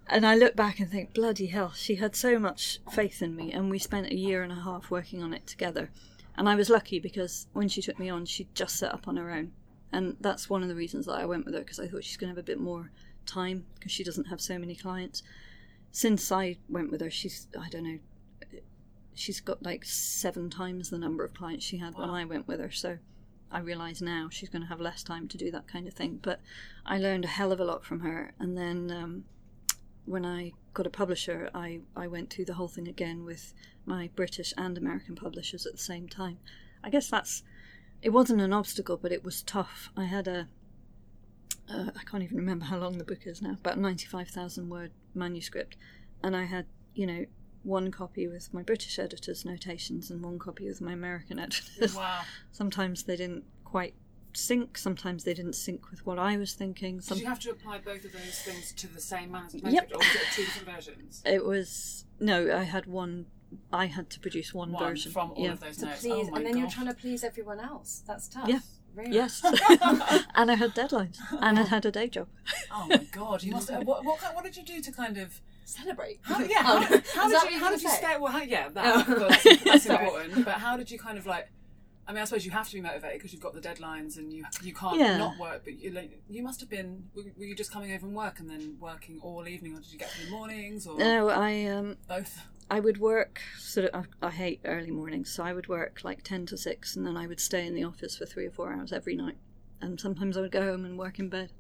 and 0.08 0.26
i 0.26 0.36
look 0.36 0.56
back 0.56 0.80
and 0.80 0.90
think 0.90 1.14
bloody 1.14 1.48
hell 1.48 1.72
she 1.76 1.96
had 1.96 2.16
so 2.16 2.40
much 2.40 2.80
faith 2.92 3.22
in 3.22 3.36
me. 3.36 3.52
And 3.52 3.70
we 3.70 3.80
spent 3.80 4.08
a 4.08 4.16
year 4.16 4.44
and 4.44 4.52
a 4.52 4.62
half 4.62 4.90
working 4.90 5.22
on 5.22 5.34
it 5.34 5.46
together. 5.48 5.90
And 6.38 6.48
i 6.48 6.56
was 6.56 6.70
lucky 6.70 7.00
because 7.00 7.48
when 7.54 7.68
she 7.68 7.82
took 7.82 8.00
me 8.00 8.10
on 8.10 8.26
she 8.26 8.48
just 8.54 8.78
set 8.78 8.94
up 8.94 9.08
on 9.08 9.18
her 9.18 9.32
own 9.32 9.52
and 9.92 10.18
that's 10.20 10.50
one 10.50 10.62
of 10.62 10.70
the 10.70 10.76
reasons 10.76 11.06
that 11.06 11.14
I 11.14 11.26
went 11.26 11.46
with 11.46 11.54
her 11.54 11.62
because 11.62 11.80
I 11.80 11.88
thought 11.88 12.04
she's 12.04 12.18
going 12.18 12.30
to 12.30 12.36
have 12.36 12.44
a 12.44 12.46
bit 12.46 12.60
more 12.60 12.92
time 13.26 13.66
because 13.76 13.92
she 13.92 14.04
doesn't 14.04 14.28
have 14.28 14.42
so 14.42 14.58
many 14.58 14.76
clients. 14.76 15.24
Since 15.92 16.32
I 16.32 16.58
went 16.68 16.92
with 16.92 17.02
her, 17.02 17.10
she's 17.10 17.48
I 17.60 17.70
don't 17.70 17.84
know, 17.84 18.00
she's 19.14 19.40
got 19.40 19.64
like 19.64 19.86
seven 19.86 20.50
times 20.50 20.90
the 20.90 20.98
number 20.98 21.24
of 21.24 21.34
clients 21.34 21.66
she 21.66 21.78
had 21.78 21.96
wow. 21.96 22.02
when 22.02 22.10
I 22.12 22.26
went 22.26 22.48
with 22.48 22.60
her. 22.60 22.72
So 22.72 23.00
I 23.52 23.60
realise 23.60 24.02
now 24.02 24.30
she's 24.30 24.50
going 24.50 24.62
to 24.62 24.68
have 24.68 24.80
less 24.80 25.02
time 25.04 25.28
to 25.30 25.38
do 25.38 25.50
that 25.52 25.68
kind 25.68 25.88
of 25.88 25.94
thing. 25.94 26.20
But 26.22 26.40
I 26.86 26.98
learned 26.98 27.26
a 27.26 27.30
hell 27.30 27.52
of 27.52 27.60
a 27.60 27.66
lot 27.66 27.84
from 27.84 28.02
her, 28.02 28.34
and 28.40 28.58
then. 28.58 28.92
Um, 28.92 29.24
when 30.10 30.26
I 30.26 30.54
got 30.74 30.88
a 30.88 30.90
publisher, 30.90 31.52
I, 31.54 31.82
I 31.96 32.08
went 32.08 32.32
through 32.32 32.46
the 32.46 32.56
whole 32.56 32.68
thing 32.68 32.88
again 32.88 33.26
with 33.26 33.54
my 33.86 34.10
British 34.16 34.56
and 34.58 34.76
American 34.76 35.16
publishers 35.16 35.68
at 35.68 35.74
the 35.74 35.78
same 35.78 36.10
time. 36.10 36.40
I 36.84 36.90
guess 36.90 37.10
that's 37.10 37.44
it 38.02 38.10
wasn't 38.10 38.42
an 38.42 38.54
obstacle, 38.54 38.98
but 38.98 39.12
it 39.12 39.24
was 39.24 39.42
tough. 39.42 39.90
I 39.96 40.06
had 40.06 40.28
a 40.28 40.48
uh, 41.72 41.92
I 41.96 42.04
can't 42.10 42.24
even 42.24 42.38
remember 42.38 42.66
how 42.66 42.78
long 42.78 42.98
the 42.98 43.04
book 43.04 43.26
is 43.26 43.42
now, 43.42 43.52
about 43.52 43.78
95,000 43.78 44.70
word 44.70 44.92
manuscript. 45.14 45.78
And 46.24 46.36
I 46.36 46.46
had, 46.46 46.66
you 46.96 47.06
know, 47.06 47.26
one 47.64 47.92
copy 47.92 48.28
with 48.28 48.54
my 48.54 48.64
British 48.64 48.98
editor's 48.98 49.46
notations 49.46 50.10
and 50.10 50.24
one 50.24 50.40
copy 50.40 50.68
with 50.68 50.82
my 50.82 50.94
American 50.94 51.40
editor's. 51.40 51.96
Wow. 51.96 52.22
sometimes 52.52 53.04
they 53.04 53.16
didn't 53.16 53.44
quite 53.64 53.94
sync, 54.34 54.78
sometimes 54.78 55.24
they 55.24 55.34
didn't 55.34 55.54
sync 55.54 55.92
with 55.92 56.06
what 56.06 56.18
I 56.18 56.38
was 56.38 56.54
thinking. 56.54 57.02
Some... 57.02 57.18
Did 57.18 57.24
you 57.24 57.30
have 57.30 57.40
to 57.42 57.52
apply 57.52 57.80
both 57.80 58.04
of 58.06 58.14
those 58.14 58.42
things 58.42 58.72
to 58.74 58.88
the 58.88 59.02
same 59.02 59.32
manuscript, 59.32 59.68
yep. 59.68 59.92
or 59.94 59.98
was 59.98 60.16
it 60.16 60.22
two 60.34 60.44
different 60.44 60.76
versions? 60.76 61.22
It 61.26 61.46
was, 61.46 62.06
no, 62.20 62.56
I 62.56 62.64
had 62.64 62.86
one 62.86 63.28
I 63.72 63.88
had 63.88 64.10
to 64.12 64.20
produce 64.20 64.54
one, 64.54 64.72
one 64.72 64.90
version 64.90 65.12
from 65.12 65.32
all 65.32 65.44
yeah. 65.44 65.52
of 65.52 65.60
those 65.60 65.82
notes. 65.82 66.02
Please, 66.02 66.28
oh 66.32 66.36
and 66.36 66.46
then 66.46 66.54
God. 66.54 66.60
you're 66.60 66.70
trying 66.70 66.88
to 66.88 66.94
please 66.94 67.24
everyone 67.24 67.60
else. 67.60 68.04
That's 68.06 68.28
tough. 68.28 68.48
Yeah. 68.48 68.60
Really? 68.96 69.14
Yes, 69.14 69.42
and 70.36 70.52
I 70.52 70.56
had 70.56 70.72
deadlines, 70.72 71.18
and 71.42 71.60
I 71.60 71.64
had 71.64 71.86
a 71.86 71.92
day 71.92 72.08
job. 72.08 72.28
Oh 72.72 72.88
my 72.90 72.98
god! 73.12 73.44
You 73.44 73.52
must. 73.52 73.72
What, 73.72 74.04
what, 74.04 74.20
what 74.34 74.44
did 74.44 74.58
you 74.58 74.64
do 74.64 74.82
to 74.82 74.92
kind 74.92 75.18
of 75.18 75.40
celebrate? 75.64 76.20
How, 76.24 76.40
yeah. 76.44 76.64
How, 76.64 76.82
how, 76.82 77.02
how 77.14 77.30
did 77.30 77.52
you? 77.52 77.60
How 77.60 77.70
did 77.70 77.82
you 77.82 77.90
stay? 77.90 78.18
Well, 78.20 78.32
how, 78.32 78.42
yeah, 78.42 78.70
that, 78.70 79.06
oh. 79.08 79.28
that's, 79.30 79.64
that's 79.64 79.86
important. 79.86 80.44
But 80.44 80.56
how 80.56 80.76
did 80.76 80.90
you 80.92 80.98
kind 80.98 81.18
of 81.18 81.26
like? 81.26 81.50
I 82.08 82.12
mean, 82.12 82.24
I 82.24 82.26
suppose 82.26 82.44
you 82.44 82.52
have 82.52 82.68
to 82.68 82.74
be 82.74 82.82
motivated 82.82 83.20
because 83.20 83.34
you've 83.34 83.44
got 83.44 83.54
the 83.54 83.62
deadlines 83.62 84.18
and 84.18 84.34
you 84.34 84.44
you 84.64 84.74
can't 84.74 85.00
yeah. 85.00 85.18
not 85.18 85.38
work. 85.38 85.62
But 85.64 85.80
you, 85.80 85.92
like, 85.92 86.20
you 86.28 86.42
must 86.42 86.60
have 86.60 86.70
been. 86.70 87.04
Were, 87.16 87.24
were, 87.38 87.46
you 87.46 87.56
just 87.56 87.72
coming 87.72 87.92
over 87.92 88.00
from 88.00 88.14
work 88.14 88.40
and 88.40 88.50
then 88.50 88.78
working 88.80 89.20
all 89.22 89.48
evening, 89.48 89.76
or 89.76 89.80
did 89.80 89.94
you 89.94 90.00
get 90.00 90.10
through 90.10 90.26
the 90.26 90.32
mornings? 90.32 90.88
Or 90.88 90.98
no, 90.98 91.30
I 91.30 91.66
um 91.66 91.98
both. 92.08 92.42
I 92.70 92.80
would 92.80 93.00
work 93.00 93.42
sort 93.58 93.88
of. 93.88 94.08
I, 94.22 94.28
I 94.28 94.30
hate 94.32 94.62
early 94.66 94.92
mornings, 94.92 95.32
so 95.32 95.44
I 95.44 95.54
would 95.54 95.68
work 95.68 96.02
like 96.04 96.24
ten 96.24 96.46
to 96.48 96.58
six, 96.58 96.96
and 96.96 97.06
then 97.06 97.18
I 97.18 97.28
would 97.28 97.40
stay 97.40 97.66
in 97.66 97.74
the 97.74 97.84
office 97.84 98.16
for 98.18 98.26
three 98.26 98.46
or 98.46 98.52
four 98.52 98.74
hours 98.74 98.94
every 98.94 99.16
night. 99.16 99.38
And 99.82 100.00
sometimes 100.00 100.38
I 100.38 100.42
would 100.42 100.52
go 100.52 100.64
home 100.66 100.86
and 100.86 100.98
work 100.98 101.20
in 101.20 101.30
bed. 101.30 101.52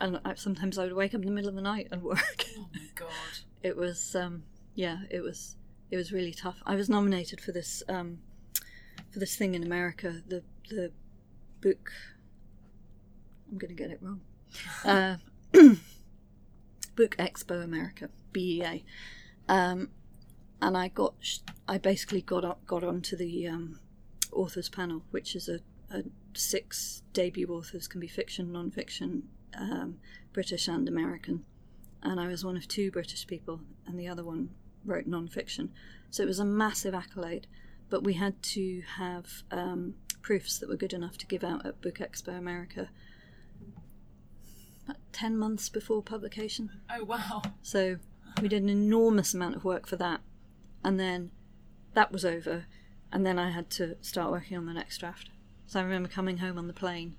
and 0.00 0.20
I, 0.24 0.34
sometimes 0.34 0.78
I 0.78 0.84
would 0.84 0.94
wake 0.94 1.14
up 1.14 1.20
in 1.20 1.26
the 1.26 1.32
middle 1.32 1.50
of 1.50 1.54
the 1.54 1.62
night 1.62 1.88
and 1.90 2.02
work. 2.14 2.44
Oh 2.58 2.68
my 2.74 2.86
god. 2.94 3.08
it 3.62 3.76
was 3.76 4.16
um, 4.16 4.44
yeah, 4.74 4.98
it 5.10 5.20
was 5.20 5.56
it 5.90 5.96
was 5.96 6.12
really 6.12 6.32
tough. 6.32 6.56
I 6.66 6.74
was 6.74 6.88
nominated 6.88 7.40
for 7.40 7.52
this 7.52 7.82
um, 7.88 8.18
for 9.12 9.18
this 9.18 9.36
thing 9.36 9.54
in 9.54 9.62
America, 9.62 10.22
the 10.26 10.42
the 10.70 10.92
book. 11.60 11.92
I'm 13.50 13.58
going 13.58 13.68
to 13.68 13.80
get 13.80 13.90
it 13.90 14.00
wrong. 14.00 14.22
Uh, 14.82 15.16
book 16.96 17.16
Expo 17.18 17.62
America, 17.62 18.08
BEA, 18.32 18.82
um, 19.48 19.90
and 20.62 20.76
I 20.76 20.88
got 20.88 21.14
I 21.68 21.76
basically 21.76 22.22
got 22.22 22.44
up, 22.44 22.64
got 22.66 22.84
onto 22.84 23.16
the 23.16 23.48
um, 23.48 23.80
authors 24.30 24.68
panel, 24.68 25.02
which 25.10 25.34
is 25.34 25.48
a, 25.48 25.60
a 25.90 26.04
six 26.34 27.02
debut 27.12 27.48
authors 27.48 27.88
can 27.88 28.00
be 28.00 28.06
fiction, 28.06 28.52
non-fiction, 28.52 29.24
um, 29.58 29.98
British 30.32 30.68
and 30.68 30.88
American, 30.88 31.44
and 32.02 32.20
I 32.20 32.28
was 32.28 32.44
one 32.44 32.56
of 32.56 32.68
two 32.68 32.90
British 32.90 33.26
people, 33.26 33.60
and 33.86 33.98
the 33.98 34.08
other 34.08 34.24
one 34.24 34.50
wrote 34.84 35.06
non-fiction. 35.06 35.72
So 36.10 36.22
it 36.22 36.26
was 36.26 36.38
a 36.38 36.44
massive 36.44 36.94
accolade, 36.94 37.48
but 37.90 38.04
we 38.04 38.14
had 38.14 38.40
to 38.42 38.82
have 38.96 39.42
um, 39.50 39.94
proofs 40.22 40.58
that 40.58 40.68
were 40.68 40.76
good 40.76 40.92
enough 40.92 41.18
to 41.18 41.26
give 41.26 41.42
out 41.42 41.66
at 41.66 41.82
Book 41.82 41.98
Expo 41.98 42.38
America. 42.38 42.88
About 44.84 44.98
ten 45.12 45.36
months 45.36 45.68
before 45.68 46.02
publication. 46.02 46.70
Oh 46.88 47.04
wow. 47.04 47.42
So 47.62 47.96
we 48.40 48.48
did 48.48 48.62
an 48.62 48.68
enormous 48.68 49.34
amount 49.34 49.56
of 49.56 49.64
work 49.64 49.86
for 49.88 49.96
that. 49.96 50.20
And 50.84 50.98
then 50.98 51.30
that 51.94 52.12
was 52.12 52.24
over. 52.24 52.66
And 53.12 53.26
then 53.26 53.38
I 53.38 53.50
had 53.50 53.70
to 53.70 53.96
start 54.00 54.30
working 54.30 54.56
on 54.56 54.66
the 54.66 54.72
next 54.72 54.98
draft. 54.98 55.30
So 55.66 55.80
I 55.80 55.82
remember 55.82 56.08
coming 56.08 56.38
home 56.38 56.58
on 56.58 56.66
the 56.66 56.72
plane. 56.72 57.16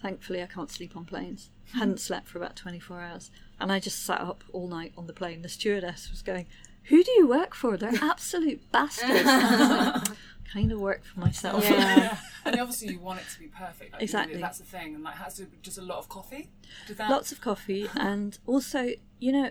Thankfully, 0.00 0.42
I 0.42 0.46
can't 0.46 0.70
sleep 0.70 0.96
on 0.96 1.04
planes. 1.04 1.50
Hadn't 1.74 2.00
slept 2.00 2.26
for 2.28 2.38
about 2.38 2.56
24 2.56 3.00
hours. 3.00 3.30
And 3.60 3.70
I 3.70 3.78
just 3.78 4.04
sat 4.04 4.20
up 4.20 4.42
all 4.52 4.68
night 4.68 4.92
on 4.96 5.06
the 5.06 5.12
plane. 5.12 5.42
The 5.42 5.48
stewardess 5.48 6.10
was 6.10 6.22
going, 6.22 6.46
Who 6.84 7.04
do 7.04 7.10
you 7.12 7.28
work 7.28 7.54
for? 7.54 7.76
They're 7.76 7.92
absolute 8.02 8.60
bastards. 8.72 9.22
kind 10.52 10.72
of 10.72 10.80
work 10.80 11.04
for 11.04 11.20
myself. 11.20 11.64
Yeah. 11.64 12.16
and 12.44 12.60
obviously 12.60 12.92
you 12.92 12.98
want 12.98 13.20
it 13.20 13.26
to 13.32 13.38
be 13.38 13.46
perfect. 13.46 13.92
Like, 13.92 14.02
Exactly. 14.02 14.40
That's 14.40 14.58
the 14.58 14.64
thing. 14.64 14.94
And 14.94 15.04
like 15.04 15.14
has 15.14 15.36
to 15.36 15.46
just 15.62 15.78
a 15.78 15.82
lot 15.82 15.98
of 15.98 16.08
coffee. 16.08 16.50
That 16.88 17.10
Lots 17.10 17.32
of 17.32 17.40
coffee, 17.40 17.88
and 17.94 18.38
also, 18.46 18.90
you 19.18 19.32
know, 19.32 19.50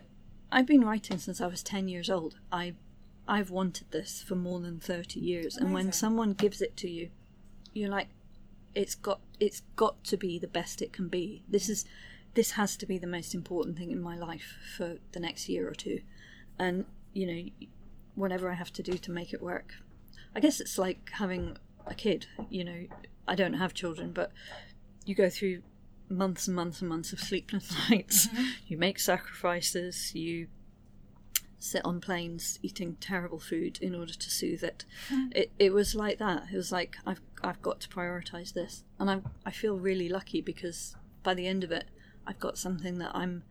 I've 0.52 0.68
been 0.68 0.82
writing 0.84 1.18
since 1.18 1.42
I 1.42 1.48
was 1.48 1.64
ten 1.64 1.88
years 1.88 2.10
old. 2.10 2.38
I, 2.52 2.74
I've 3.28 3.50
wanted 3.50 3.92
this 3.92 4.22
for 4.22 4.36
more 4.36 4.60
than 4.60 4.80
thirty 4.80 5.20
years, 5.20 5.58
and 5.58 5.74
when 5.74 5.92
someone 5.92 6.34
gives 6.34 6.62
it 6.62 6.76
to 6.78 6.90
you, 6.90 7.10
you're 7.74 7.90
like, 7.90 8.10
it's 8.76 8.96
got, 8.96 9.20
it's 9.40 9.62
got 9.76 10.04
to 10.06 10.18
be 10.18 10.40
the 10.40 10.48
best 10.48 10.82
it 10.82 10.92
can 10.92 11.08
be. 11.08 11.44
This 11.48 11.70
is, 11.70 11.86
this 12.34 12.52
has 12.52 12.76
to 12.78 12.86
be 12.86 12.98
the 12.98 13.08
most 13.08 13.34
important 13.34 13.78
thing 13.78 13.92
in 13.92 14.02
my 14.02 14.16
life 14.16 14.58
for 14.76 14.98
the 15.12 15.20
next 15.20 15.48
year 15.50 15.68
or 15.68 15.74
two, 15.74 16.02
and 16.60 16.86
you 17.14 17.28
know, 17.28 17.68
whatever 18.16 18.52
I 18.52 18.56
have 18.56 18.74
to 18.74 18.84
do 18.84 18.98
to 18.98 19.12
make 19.12 19.34
it 19.34 19.42
work. 19.42 19.76
I 20.36 20.40
guess 20.40 20.60
it's 20.60 20.78
like 20.78 21.10
having 21.14 21.58
a 21.86 21.94
kid. 21.94 22.28
You 22.50 22.64
know, 22.64 22.86
I 23.28 23.36
don't 23.36 23.54
have 23.54 23.74
children, 23.74 24.12
but 24.12 24.32
you 25.06 25.16
go 25.16 25.30
through 25.30 25.62
months 26.10 26.48
and 26.48 26.56
months 26.56 26.82
and 26.82 26.90
months 26.90 27.14
of 27.14 27.20
sleepless 27.20 27.74
nights. 27.90 28.28
Mm-hmm. 28.28 28.44
You 28.68 28.78
make 28.78 29.00
sacrifices. 29.00 30.14
You 30.14 30.48
sit 31.64 31.86
on 31.86 32.02
planes 32.02 32.58
eating 32.64 32.96
terrible 33.00 33.40
food 33.40 33.78
in 33.82 33.94
order 33.94 34.14
to 34.14 34.30
soothe 34.32 34.64
it. 34.64 34.84
Hmm. 35.10 35.28
It 35.32 35.52
it 35.60 35.72
was 35.74 35.94
like 35.96 36.18
that. 36.18 36.48
It 36.52 36.58
was 36.58 36.72
like 36.72 36.98
I've 37.06 37.22
I've 37.44 37.62
got 37.62 37.80
to 37.82 37.88
prioritize 37.90 38.54
this, 38.54 38.84
and 39.00 39.10
I 39.10 39.22
I 39.46 39.52
feel 39.52 39.78
really 39.78 40.10
lucky 40.10 40.42
because 40.42 40.96
by 41.24 41.34
the 41.34 41.48
end 41.48 41.64
of 41.64 41.72
it, 41.72 41.86
I've 42.28 42.40
got 42.40 42.58
something 42.58 42.98
that 42.98 43.12
I'm. 43.16 43.44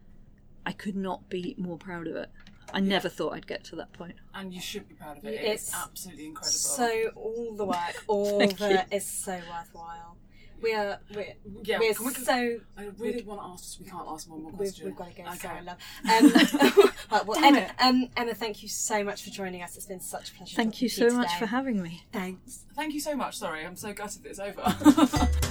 I 0.66 0.72
could 0.72 0.96
not 0.96 1.30
be 1.30 1.54
more 1.56 1.78
proud 1.78 2.06
of 2.06 2.16
it. 2.16 2.28
I 2.72 2.80
never 2.80 3.08
thought 3.08 3.32
I'd 3.32 3.46
get 3.46 3.64
to 3.64 3.76
that 3.76 3.92
point. 3.92 4.14
and 4.34 4.52
you 4.54 4.60
should 4.60 4.88
be 4.88 4.94
proud 4.94 5.18
of 5.18 5.24
it. 5.24 5.34
It's, 5.34 5.68
It's 5.68 5.74
absolutely 5.74 6.26
incredible. 6.26 6.52
So 6.52 7.10
all 7.16 7.54
the 7.56 7.64
work, 7.64 7.94
all 8.06 8.38
Thank 8.38 8.60
of 8.60 8.70
you. 8.70 8.76
it 8.76 8.86
is 8.92 9.04
so 9.06 9.32
worthwhile. 9.50 10.16
We 10.62 10.74
are 10.74 10.98
we're, 11.14 11.34
Yeah, 11.64 11.78
we're 11.78 11.94
can 11.94 12.06
we- 12.06 12.14
so 12.14 12.58
I 12.76 12.84
really 12.98 13.22
want 13.22 13.40
to 13.40 13.46
ask. 13.46 13.78
We 13.80 13.86
can't 13.86 14.06
ask 14.08 14.28
one 14.28 14.42
more 14.42 14.50
we've, 14.50 14.58
question. 14.58 14.86
we've 14.86 14.96
got 14.96 15.10
to 15.14 15.22
go. 15.22 15.28
Okay. 15.28 15.38
Sorry, 15.38 15.62
love. 15.62 15.78
Um, 16.04 16.90
right, 17.12 17.26
well, 17.26 17.40
Damn 17.40 17.54
Emma, 17.56 17.66
it. 17.66 17.70
um, 17.78 18.08
Emma, 18.16 18.34
thank 18.34 18.62
you 18.62 18.68
so 18.68 19.02
much 19.02 19.22
for 19.22 19.30
joining 19.30 19.62
us. 19.62 19.76
It's 19.76 19.86
been 19.86 20.00
such 20.00 20.30
a 20.30 20.34
pleasure. 20.34 20.56
Thank 20.56 20.82
you 20.82 20.88
to 20.88 21.10
so 21.10 21.16
much 21.16 21.34
for 21.36 21.46
having 21.46 21.82
me. 21.82 22.04
Thanks. 22.12 22.64
Thank 22.76 22.92
you 22.94 23.00
so 23.00 23.14
much. 23.16 23.38
Sorry, 23.38 23.64
I'm 23.64 23.76
so 23.76 23.92
gutted 23.92 24.22
that 24.24 24.30
it's 24.30 24.38
over. 24.40 25.26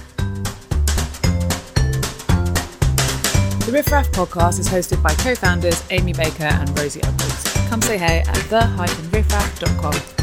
The 3.66 3.76
Riff 3.76 3.92
Raff 3.92 4.10
podcast 4.10 4.58
is 4.58 4.68
hosted 4.68 5.00
by 5.00 5.14
co 5.14 5.34
founders 5.36 5.84
Amy 5.90 6.12
Baker 6.12 6.42
and 6.44 6.76
Rosie 6.76 7.00
Edwards. 7.04 7.44
Come 7.68 7.80
say 7.82 7.98
hey 7.98 8.24
at 8.26 8.34
the-riffraff.com. 8.50 10.19